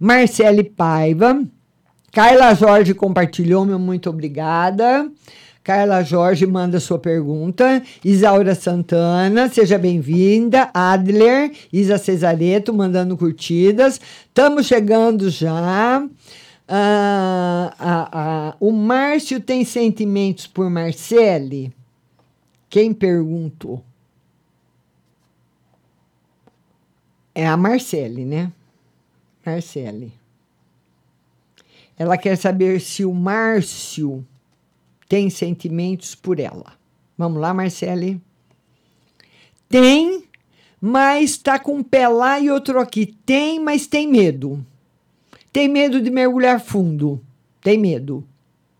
[0.00, 1.46] Marcele Paiva.
[2.14, 5.10] Carla Jorge compartilhou, meu muito obrigada.
[5.64, 7.82] Carla Jorge manda sua pergunta.
[8.04, 10.70] Isaura Santana, seja bem-vinda.
[10.72, 14.00] Adler, Isa Cesareto mandando curtidas.
[14.28, 16.06] Estamos chegando já.
[16.68, 21.72] Ah, ah, ah, o Márcio tem sentimentos por Marcele?
[22.70, 23.82] Quem perguntou?
[27.34, 28.52] É a Marcele, né?
[29.44, 30.12] Marcele.
[31.98, 34.26] Ela quer saber se o Márcio
[35.08, 36.72] tem sentimentos por ela.
[37.16, 38.20] Vamos lá, Marcele?
[39.68, 40.24] Tem,
[40.80, 43.06] mas está com um pé lá e outro aqui.
[43.24, 44.64] Tem, mas tem medo.
[45.52, 47.20] Tem medo de mergulhar fundo.
[47.60, 48.26] Tem medo,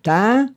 [0.02, 0.48] tá?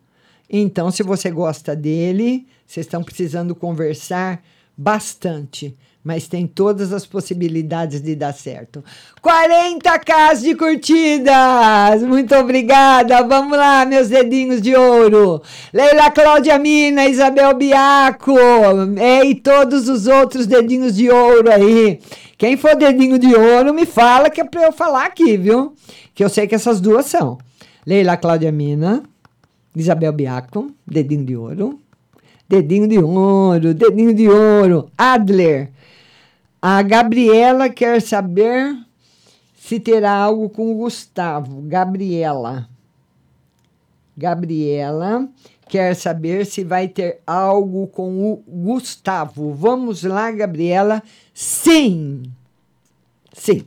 [0.49, 4.43] Então, se você gosta dele, vocês estão precisando conversar
[4.75, 5.75] bastante
[6.07, 8.81] mas tem todas as possibilidades de dar certo.
[9.21, 12.01] 40 casas de curtidas!
[12.01, 13.21] Muito obrigada!
[13.23, 15.41] Vamos lá, meus dedinhos de ouro!
[15.73, 18.37] Leila Cláudia Mina, Isabel Biaco,
[18.97, 21.99] é, e todos os outros dedinhos de ouro aí.
[22.37, 25.73] Quem for dedinho de ouro, me fala que é para eu falar aqui, viu?
[26.15, 27.37] Que eu sei que essas duas são.
[27.85, 29.03] Leila Cláudia Mina,
[29.75, 31.81] Isabel Biaco, dedinho de ouro.
[32.47, 34.89] Dedinho de ouro, dedinho de ouro.
[34.97, 35.71] Adler,
[36.69, 38.77] a Gabriela quer saber
[39.57, 41.61] se terá algo com o Gustavo.
[41.61, 42.67] Gabriela.
[44.17, 45.29] Gabriela
[45.69, 49.53] quer saber se vai ter algo com o Gustavo.
[49.53, 51.01] Vamos lá, Gabriela.
[51.33, 52.23] Sim.
[53.31, 53.63] Sim.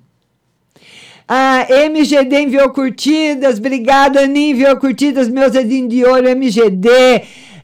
[1.26, 3.58] A MGD enviou curtidas.
[3.58, 5.26] Obrigada, Aninha, enviou curtidas.
[5.26, 6.90] Meus dedinhos de ouro, MGD.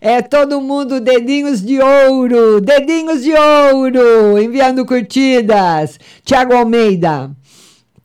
[0.08, 5.98] É todo mundo dedinhos de ouro, dedinhos de ouro, enviando curtidas.
[6.24, 7.34] Tiago Almeida.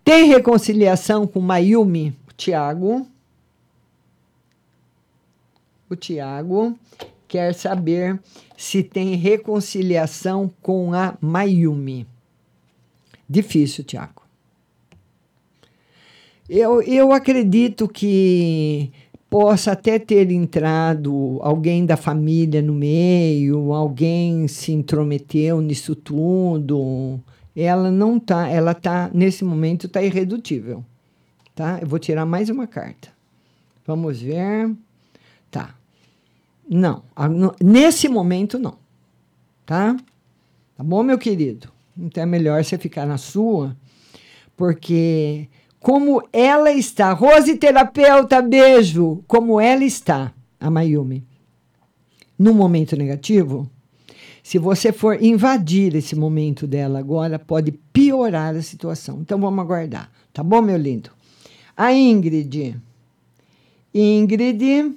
[0.04, 2.18] Tem reconciliação com Mayumi?
[2.36, 3.06] Tiago.
[5.88, 6.76] O Tiago
[7.28, 8.20] quer saber
[8.58, 12.08] se tem reconciliação com a Mayumi.
[13.30, 14.24] Difícil, Tiago.
[16.50, 18.92] Eu, eu acredito que
[19.32, 27.18] possa até ter entrado alguém da família no meio, alguém se intrometeu nisso tudo.
[27.56, 30.84] Ela não tá, ela tá nesse momento tá irredutível,
[31.56, 31.80] tá?
[31.82, 33.08] Eu vou tirar mais uma carta.
[33.88, 34.76] Vamos ver.
[35.50, 35.76] Tá.
[36.70, 37.02] Não,
[37.64, 38.76] nesse momento não.
[39.66, 39.96] Tá?
[40.76, 41.70] Tá bom, meu querido?
[41.98, 43.78] Então é melhor você ficar na sua,
[44.58, 45.48] porque
[45.82, 51.26] como ela está, Rose terapeuta, beijo, como ela está, a Mayumi,
[52.38, 53.70] no momento negativo,
[54.44, 59.20] se você for invadir esse momento dela agora, pode piorar a situação.
[59.22, 61.10] Então vamos aguardar, tá bom, meu lindo?
[61.76, 62.80] A Ingrid.
[63.94, 64.96] Ingrid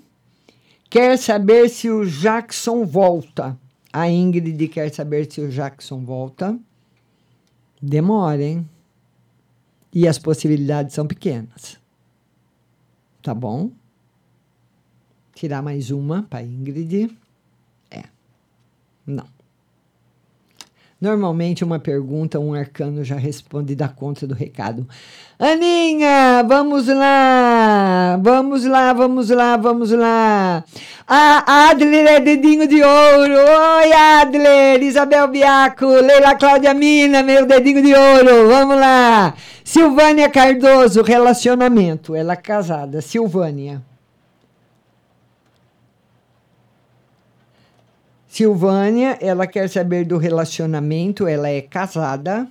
[0.90, 3.58] quer saber se o Jackson volta.
[3.92, 6.58] A Ingrid quer saber se o Jackson volta.
[7.80, 8.68] Demora, hein?
[9.94, 11.78] E as possibilidades são pequenas.
[13.22, 13.70] Tá bom?
[15.32, 17.16] Tirar mais uma para Ingrid.
[17.90, 18.02] É.
[19.06, 19.33] Não.
[21.04, 24.88] Normalmente, uma pergunta, um arcano já responde da conta do recado.
[25.38, 28.18] Aninha, vamos lá!
[28.22, 30.64] Vamos lá, vamos lá, vamos lá!
[31.06, 33.34] A Adler é dedinho de ouro!
[33.34, 34.82] Oi, Adler!
[34.82, 38.48] Isabel Biaco, Leila Cláudia Mina, meu dedinho de ouro!
[38.48, 39.34] Vamos lá!
[39.62, 42.14] Silvânia Cardoso, relacionamento.
[42.14, 43.02] Ela é casada.
[43.02, 43.82] Silvânia.
[48.34, 52.50] Silvânia, ela quer saber do relacionamento, ela é casada.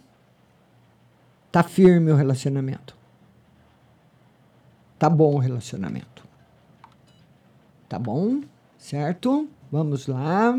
[1.51, 2.95] Tá firme o relacionamento.
[4.97, 6.23] Tá bom o relacionamento.
[7.89, 8.39] Tá bom?
[8.77, 9.45] Certo?
[9.69, 10.57] Vamos lá.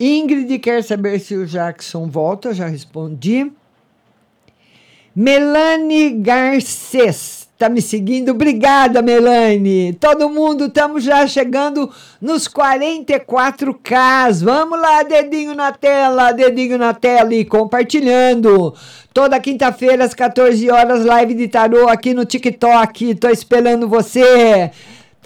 [0.00, 3.52] Ingrid quer saber se o Jackson volta, já respondi.
[5.14, 8.30] Melanie Garcês tá me seguindo.
[8.30, 9.94] Obrigada, Melanie.
[9.94, 14.44] Todo mundo, estamos já chegando nos 44K.
[14.44, 18.74] Vamos lá, dedinho na tela, dedinho na tela e compartilhando.
[19.12, 23.14] Toda quinta-feira, às 14 horas, live de tarô aqui no TikTok.
[23.14, 24.70] Tô esperando você.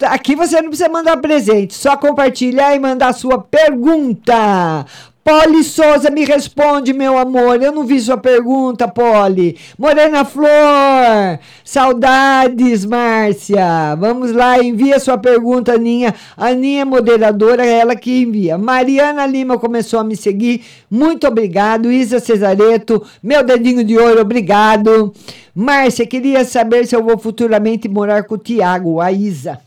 [0.01, 4.85] Aqui você não precisa mandar presente, só compartilhar e mandar sua pergunta.
[5.23, 7.61] Poli Souza me responde, meu amor.
[7.61, 9.55] Eu não vi sua pergunta, Poli.
[9.77, 11.39] Morena Flor.
[11.63, 13.95] Saudades, Márcia.
[13.99, 16.15] Vamos lá, envia sua pergunta, Aninha.
[16.35, 18.57] A Aninha é moderadora, é ela que envia.
[18.57, 20.63] Mariana Lima começou a me seguir.
[20.89, 21.91] Muito obrigado.
[21.91, 25.13] Isa Cesareto, meu dedinho de ouro, obrigado.
[25.53, 29.59] Márcia, queria saber se eu vou futuramente morar com o Tiago, a Isa.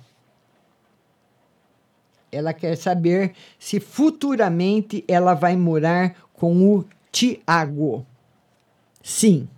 [2.35, 8.05] Ela quer saber se futuramente ela vai morar com o Tiago.
[9.03, 9.49] Sim.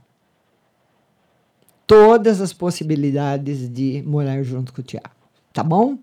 [1.86, 5.11] Todas as possibilidades de morar junto com o Tiago.
[5.53, 5.98] Tá bom?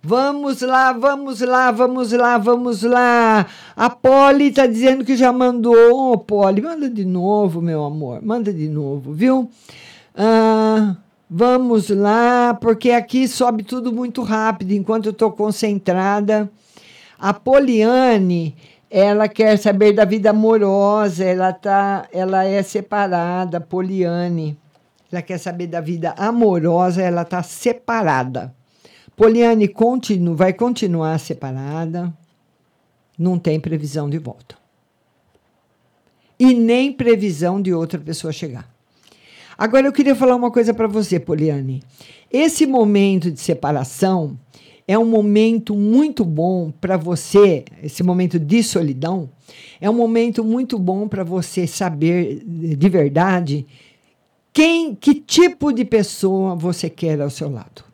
[0.00, 3.46] Vamos lá, vamos lá, vamos lá, vamos lá.
[3.74, 6.12] A Polly tá dizendo que já mandou.
[6.12, 8.22] Ô, Polly, manda de novo, meu amor.
[8.22, 9.50] Manda de novo, viu?
[10.14, 10.96] Ah.
[11.30, 16.50] Vamos lá, porque aqui sobe tudo muito rápido enquanto eu estou concentrada.
[17.18, 18.56] A Poliane,
[18.90, 24.56] ela quer saber da vida amorosa, ela tá, ela é separada, Poliane.
[25.12, 28.54] Ela quer saber da vida amorosa, ela está separada.
[29.14, 32.10] Poliane continua, vai continuar separada,
[33.18, 34.56] não tem previsão de volta.
[36.38, 38.77] E nem previsão de outra pessoa chegar.
[39.58, 41.82] Agora eu queria falar uma coisa para você, Poliane.
[42.32, 44.38] Esse momento de separação
[44.86, 49.28] é um momento muito bom para você, esse momento de solidão,
[49.80, 53.66] é um momento muito bom para você saber de verdade
[54.52, 57.84] quem, que tipo de pessoa você quer ao seu lado.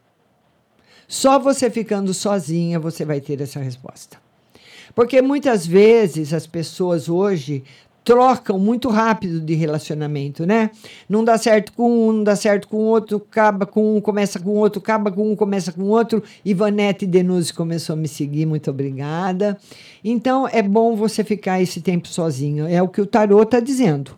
[1.09, 4.23] Só você ficando sozinha você vai ter essa resposta.
[4.95, 7.65] Porque muitas vezes as pessoas hoje
[8.05, 10.70] trocam muito rápido de relacionamento, né?
[11.09, 14.51] Não dá certo com um, não dá certo com outro, acaba com um, começa com
[14.51, 16.22] outro, acaba com um, começa com outro.
[16.44, 19.56] Ivanete Denuzzi começou a me seguir, muito obrigada.
[20.05, 24.12] Então é bom você ficar esse tempo sozinho, é o que o tarô está dizendo.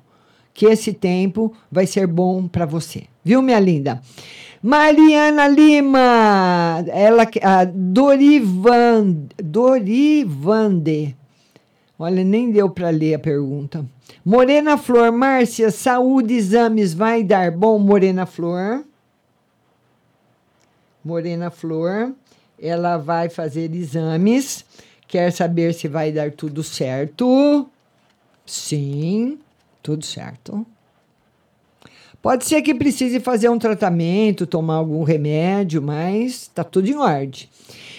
[0.53, 3.05] Que esse tempo vai ser bom para você.
[3.23, 4.01] Viu, minha linda?
[4.63, 11.15] Mariana Lima, ela, a Dorivan, Dorivande
[11.99, 13.85] Olha, nem deu para ler a pergunta.
[14.25, 18.85] Morena Flor, Márcia, saúde, exames vai dar bom, Morena Flor?
[21.03, 22.13] Morena Flor,
[22.61, 24.65] ela vai fazer exames,
[25.09, 27.67] quer saber se vai dar tudo certo.
[28.45, 29.39] Sim,
[29.83, 30.67] tudo certo.
[32.21, 37.49] Pode ser que precise fazer um tratamento, tomar algum remédio, mas tá tudo em ordem.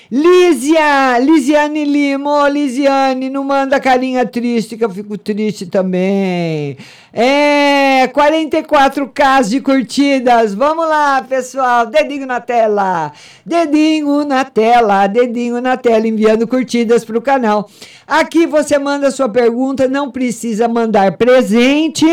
[0.09, 6.77] Lísia, Lisiane Lima, ô Lisiane, não manda carinha triste que eu fico triste também.
[7.11, 10.53] É, 44k de curtidas.
[10.53, 11.87] Vamos lá, pessoal.
[11.87, 13.11] Dedinho na tela.
[13.45, 15.07] Dedinho na tela.
[15.07, 17.69] Dedinho na tela, enviando curtidas para o canal.
[18.07, 19.89] Aqui você manda sua pergunta.
[19.89, 22.05] Não precisa mandar presente,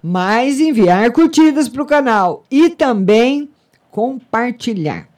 [0.00, 2.44] mas enviar curtidas para o canal.
[2.48, 3.50] E também
[3.90, 5.09] compartilhar.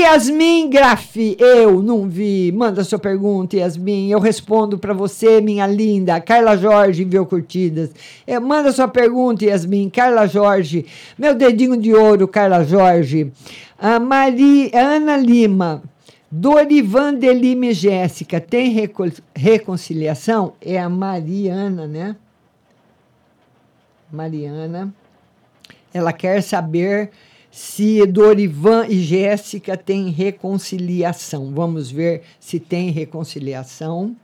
[0.00, 2.50] Yasmin Graff, eu não vi.
[2.52, 4.10] Manda sua pergunta, Yasmin.
[4.10, 6.20] Eu respondo para você, minha linda.
[6.20, 7.90] Carla Jorge enviou curtidas.
[8.26, 9.90] É, manda sua pergunta, Yasmin.
[9.90, 10.86] Carla Jorge.
[11.18, 13.32] Meu dedinho de ouro, Carla Jorge.
[13.78, 15.82] A Mari, Ana Lima.
[16.30, 18.40] Dorivan de Lima e Jéssica.
[18.40, 19.04] Tem reco
[19.34, 20.54] reconciliação?
[20.60, 22.16] É a Mariana, né?
[24.10, 24.94] Mariana.
[25.92, 27.10] Ela quer saber
[27.52, 31.52] se Dorivan e Jéssica têm reconciliação.
[31.54, 34.16] Vamos ver se tem reconciliação.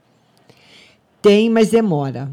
[1.21, 2.27] Tem, mas demora.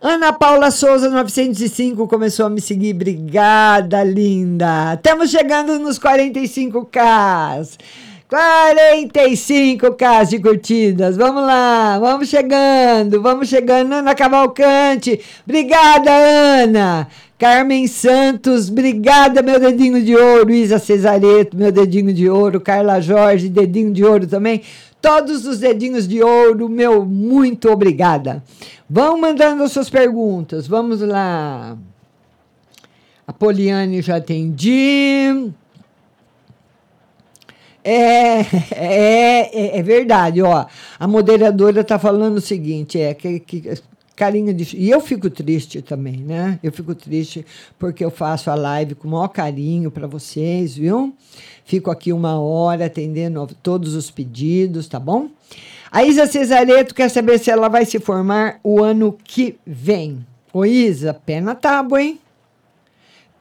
[0.00, 2.94] Ana Paula Souza 905 começou a me seguir.
[2.94, 4.94] Obrigada, linda.
[4.94, 7.76] Estamos chegando nos 45k.
[8.32, 11.18] 45k de curtidas.
[11.18, 13.92] Vamos lá, vamos chegando, vamos chegando.
[13.92, 15.20] Ana Cavalcante.
[15.46, 17.06] Obrigada, Ana.
[17.42, 20.52] Carmen Santos, obrigada, meu dedinho de ouro.
[20.52, 22.60] Isa Cesareto, meu dedinho de ouro.
[22.60, 24.62] Carla Jorge, dedinho de ouro também.
[25.00, 28.44] Todos os dedinhos de ouro, meu muito obrigada.
[28.88, 30.68] Vão mandando as suas perguntas.
[30.68, 31.76] Vamos lá.
[33.26, 35.50] A Poliane já atendi.
[37.82, 38.38] É,
[38.70, 40.66] é, é, verdade, ó.
[40.96, 43.82] A moderadora está falando o seguinte: é que, que
[44.16, 44.76] carinho de.
[44.76, 46.58] E eu fico triste também, né?
[46.62, 47.44] Eu fico triste
[47.78, 51.14] porque eu faço a live com o maior carinho para vocês, viu?
[51.64, 55.28] Fico aqui uma hora atendendo todos os pedidos, tá bom?
[55.90, 60.26] A Isa Cesareto quer saber se ela vai se formar o ano que vem.
[60.52, 62.20] Ô Isa, pé na tábua, hein?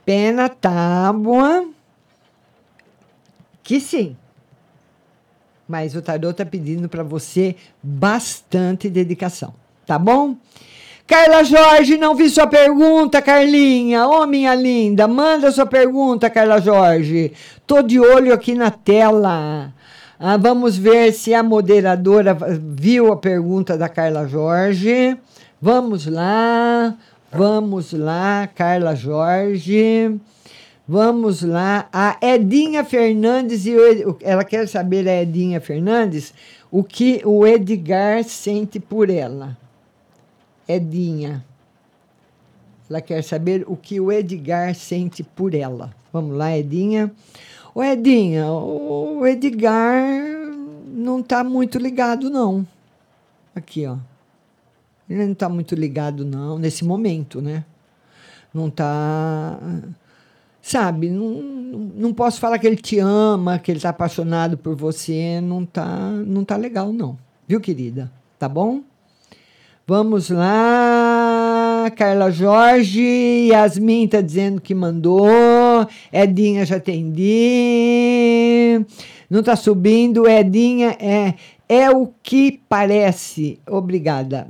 [0.06, 1.66] Pé na tábua.
[3.64, 4.18] Que sim.
[5.68, 9.54] Mas o tarot tá pedindo para você bastante dedicação,
[9.92, 10.38] tá bom?
[11.06, 14.08] Carla Jorge, não vi sua pergunta, Carlinha.
[14.08, 17.34] Ô, oh, minha linda, manda sua pergunta, Carla Jorge.
[17.68, 19.74] Tô de olho aqui na tela.
[20.18, 25.18] Ah, vamos ver se a moderadora viu a pergunta da Carla Jorge.
[25.62, 26.96] Vamos lá,
[27.34, 30.18] vamos lá, Carla Jorge.
[30.88, 31.90] Vamos lá.
[31.92, 33.76] A Edinha Fernandes, e
[34.22, 36.34] ela quer saber, a Edinha Fernandes,
[36.72, 39.58] o que o Edgar sente por ela.
[40.72, 41.46] Edinha.
[42.90, 45.94] Ela quer saber o que o Edgar sente por ela.
[46.12, 47.12] Vamos lá, Edinha.
[47.74, 50.04] O Edinha, o Edgar
[50.88, 52.68] não está muito ligado, não.
[53.56, 53.98] Aqui, ó.
[55.10, 57.66] Ele não está muito ligado, não, nesse momento, né?
[58.54, 59.58] Não está.
[60.62, 61.42] Sabe, não,
[61.96, 65.42] não posso falar que ele te ama, que ele está apaixonado por você.
[65.42, 67.18] Não tá, não tá legal, não.
[67.48, 68.12] Viu, querida?
[68.38, 68.82] Tá bom?
[69.94, 77.26] Vamos lá, Carla Jorge, Yasmin tá dizendo que mandou, Edinha já atendi,
[79.30, 81.34] não tá subindo, Edinha é,
[81.68, 84.48] é o que parece, obrigada.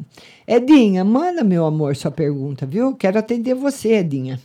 [0.48, 2.94] Edinha, manda, meu amor, sua pergunta, viu?
[2.94, 4.40] Quero atender você, Edinha.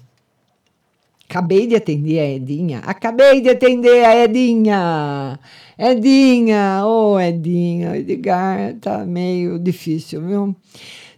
[1.29, 2.79] Acabei de atender a Edinha.
[2.87, 5.39] Acabei de atender a Edinha.
[5.79, 10.57] Edinha, ô oh, Edinha, Edgar, tá meio difícil, viu?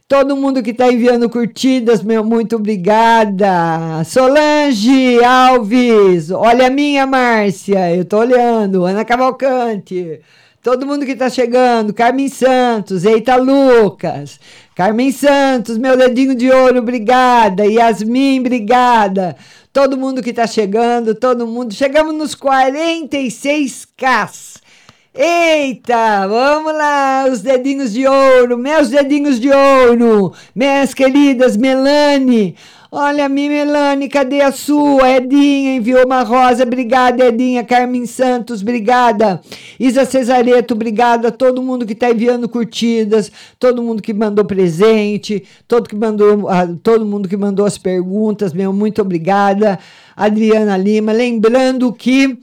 [0.09, 4.02] Todo mundo que está enviando curtidas, meu, muito obrigada.
[4.05, 8.85] Solange Alves, olha a minha, Márcia, eu tô olhando.
[8.85, 10.20] Ana Cavalcante,
[10.62, 11.94] todo mundo que está chegando.
[11.94, 14.40] Carmen Santos, Eita Lucas.
[14.74, 17.66] Carmen Santos, meu dedinho de ouro, obrigada.
[17.66, 19.36] Yasmin, obrigada
[19.78, 21.72] todo mundo que está chegando, todo mundo.
[21.72, 24.59] Chegamos nos 46K.
[25.14, 32.56] Eita, vamos lá, os dedinhos de ouro, meus dedinhos de ouro, minhas queridas Melanie.
[32.90, 35.10] Olha a minha Melanie, cadê a sua?
[35.10, 37.62] Edinha enviou uma rosa, obrigada, Edinha.
[37.62, 39.43] Carmen Santos, obrigada.
[39.78, 41.31] Isa Cesareto, obrigada.
[41.31, 46.66] Todo mundo que está enviando curtidas, todo mundo que mandou presente, todo, que mandou, ah,
[46.82, 49.78] todo mundo que mandou as perguntas, meu, muito obrigada.
[50.16, 52.39] Adriana Lima, lembrando que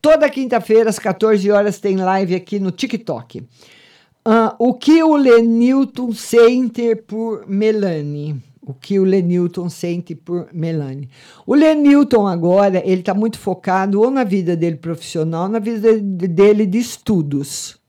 [0.00, 3.40] toda quinta-feira, às 14 horas, tem live aqui no TikTok.
[3.40, 8.47] Uh, o que o Lenilton sente por Melanie?
[8.68, 11.08] O que o Lenilton sente por Melanie.
[11.46, 16.66] O Lenilton agora, ele está muito focado ou na vida dele profissional, na vida dele
[16.66, 17.80] de estudos.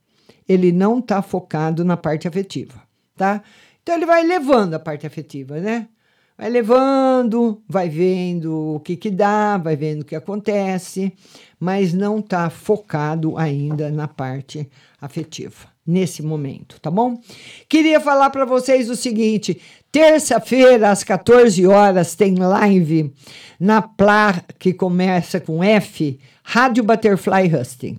[0.48, 2.82] Ele não está focado na parte afetiva,
[3.18, 3.44] tá?
[3.84, 5.90] Então ele vai levando a parte afetiva, né?
[6.38, 11.12] Vai levando, vai vendo o que que dá, vai vendo o que acontece,
[11.60, 14.70] mas não está focado ainda na parte
[15.02, 17.20] afetiva nesse momento, tá bom?
[17.68, 19.60] Queria falar para vocês o seguinte:
[19.92, 23.12] terça-feira às 14 horas tem live
[23.60, 27.98] na Plá que começa com F, Rádio Butterfly Husting,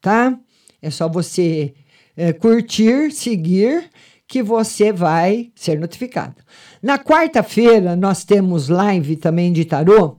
[0.00, 0.38] tá?
[0.80, 1.74] É só você
[2.16, 3.90] é, curtir, seguir,
[4.26, 6.36] que você vai ser notificado.
[6.82, 10.18] Na quarta-feira, nós temos live também de tarô,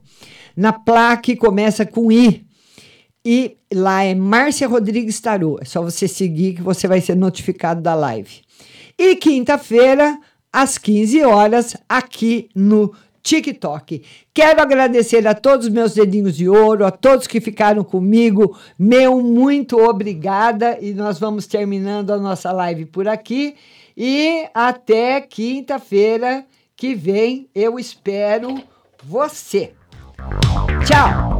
[0.56, 2.46] na placa que começa com I.
[3.24, 5.58] E lá é Márcia Rodrigues Tarô.
[5.60, 8.40] É só você seguir que você vai ser notificado da live.
[8.98, 10.18] E quinta-feira,
[10.52, 14.02] às 15 horas, aqui no TikTok.
[14.32, 18.56] Quero agradecer a todos os meus dedinhos de ouro, a todos que ficaram comigo.
[18.78, 20.78] Meu muito obrigada.
[20.80, 23.54] E nós vamos terminando a nossa live por aqui.
[23.96, 28.54] E até quinta-feira que vem, eu espero
[29.04, 29.72] você.
[30.86, 31.39] Tchau!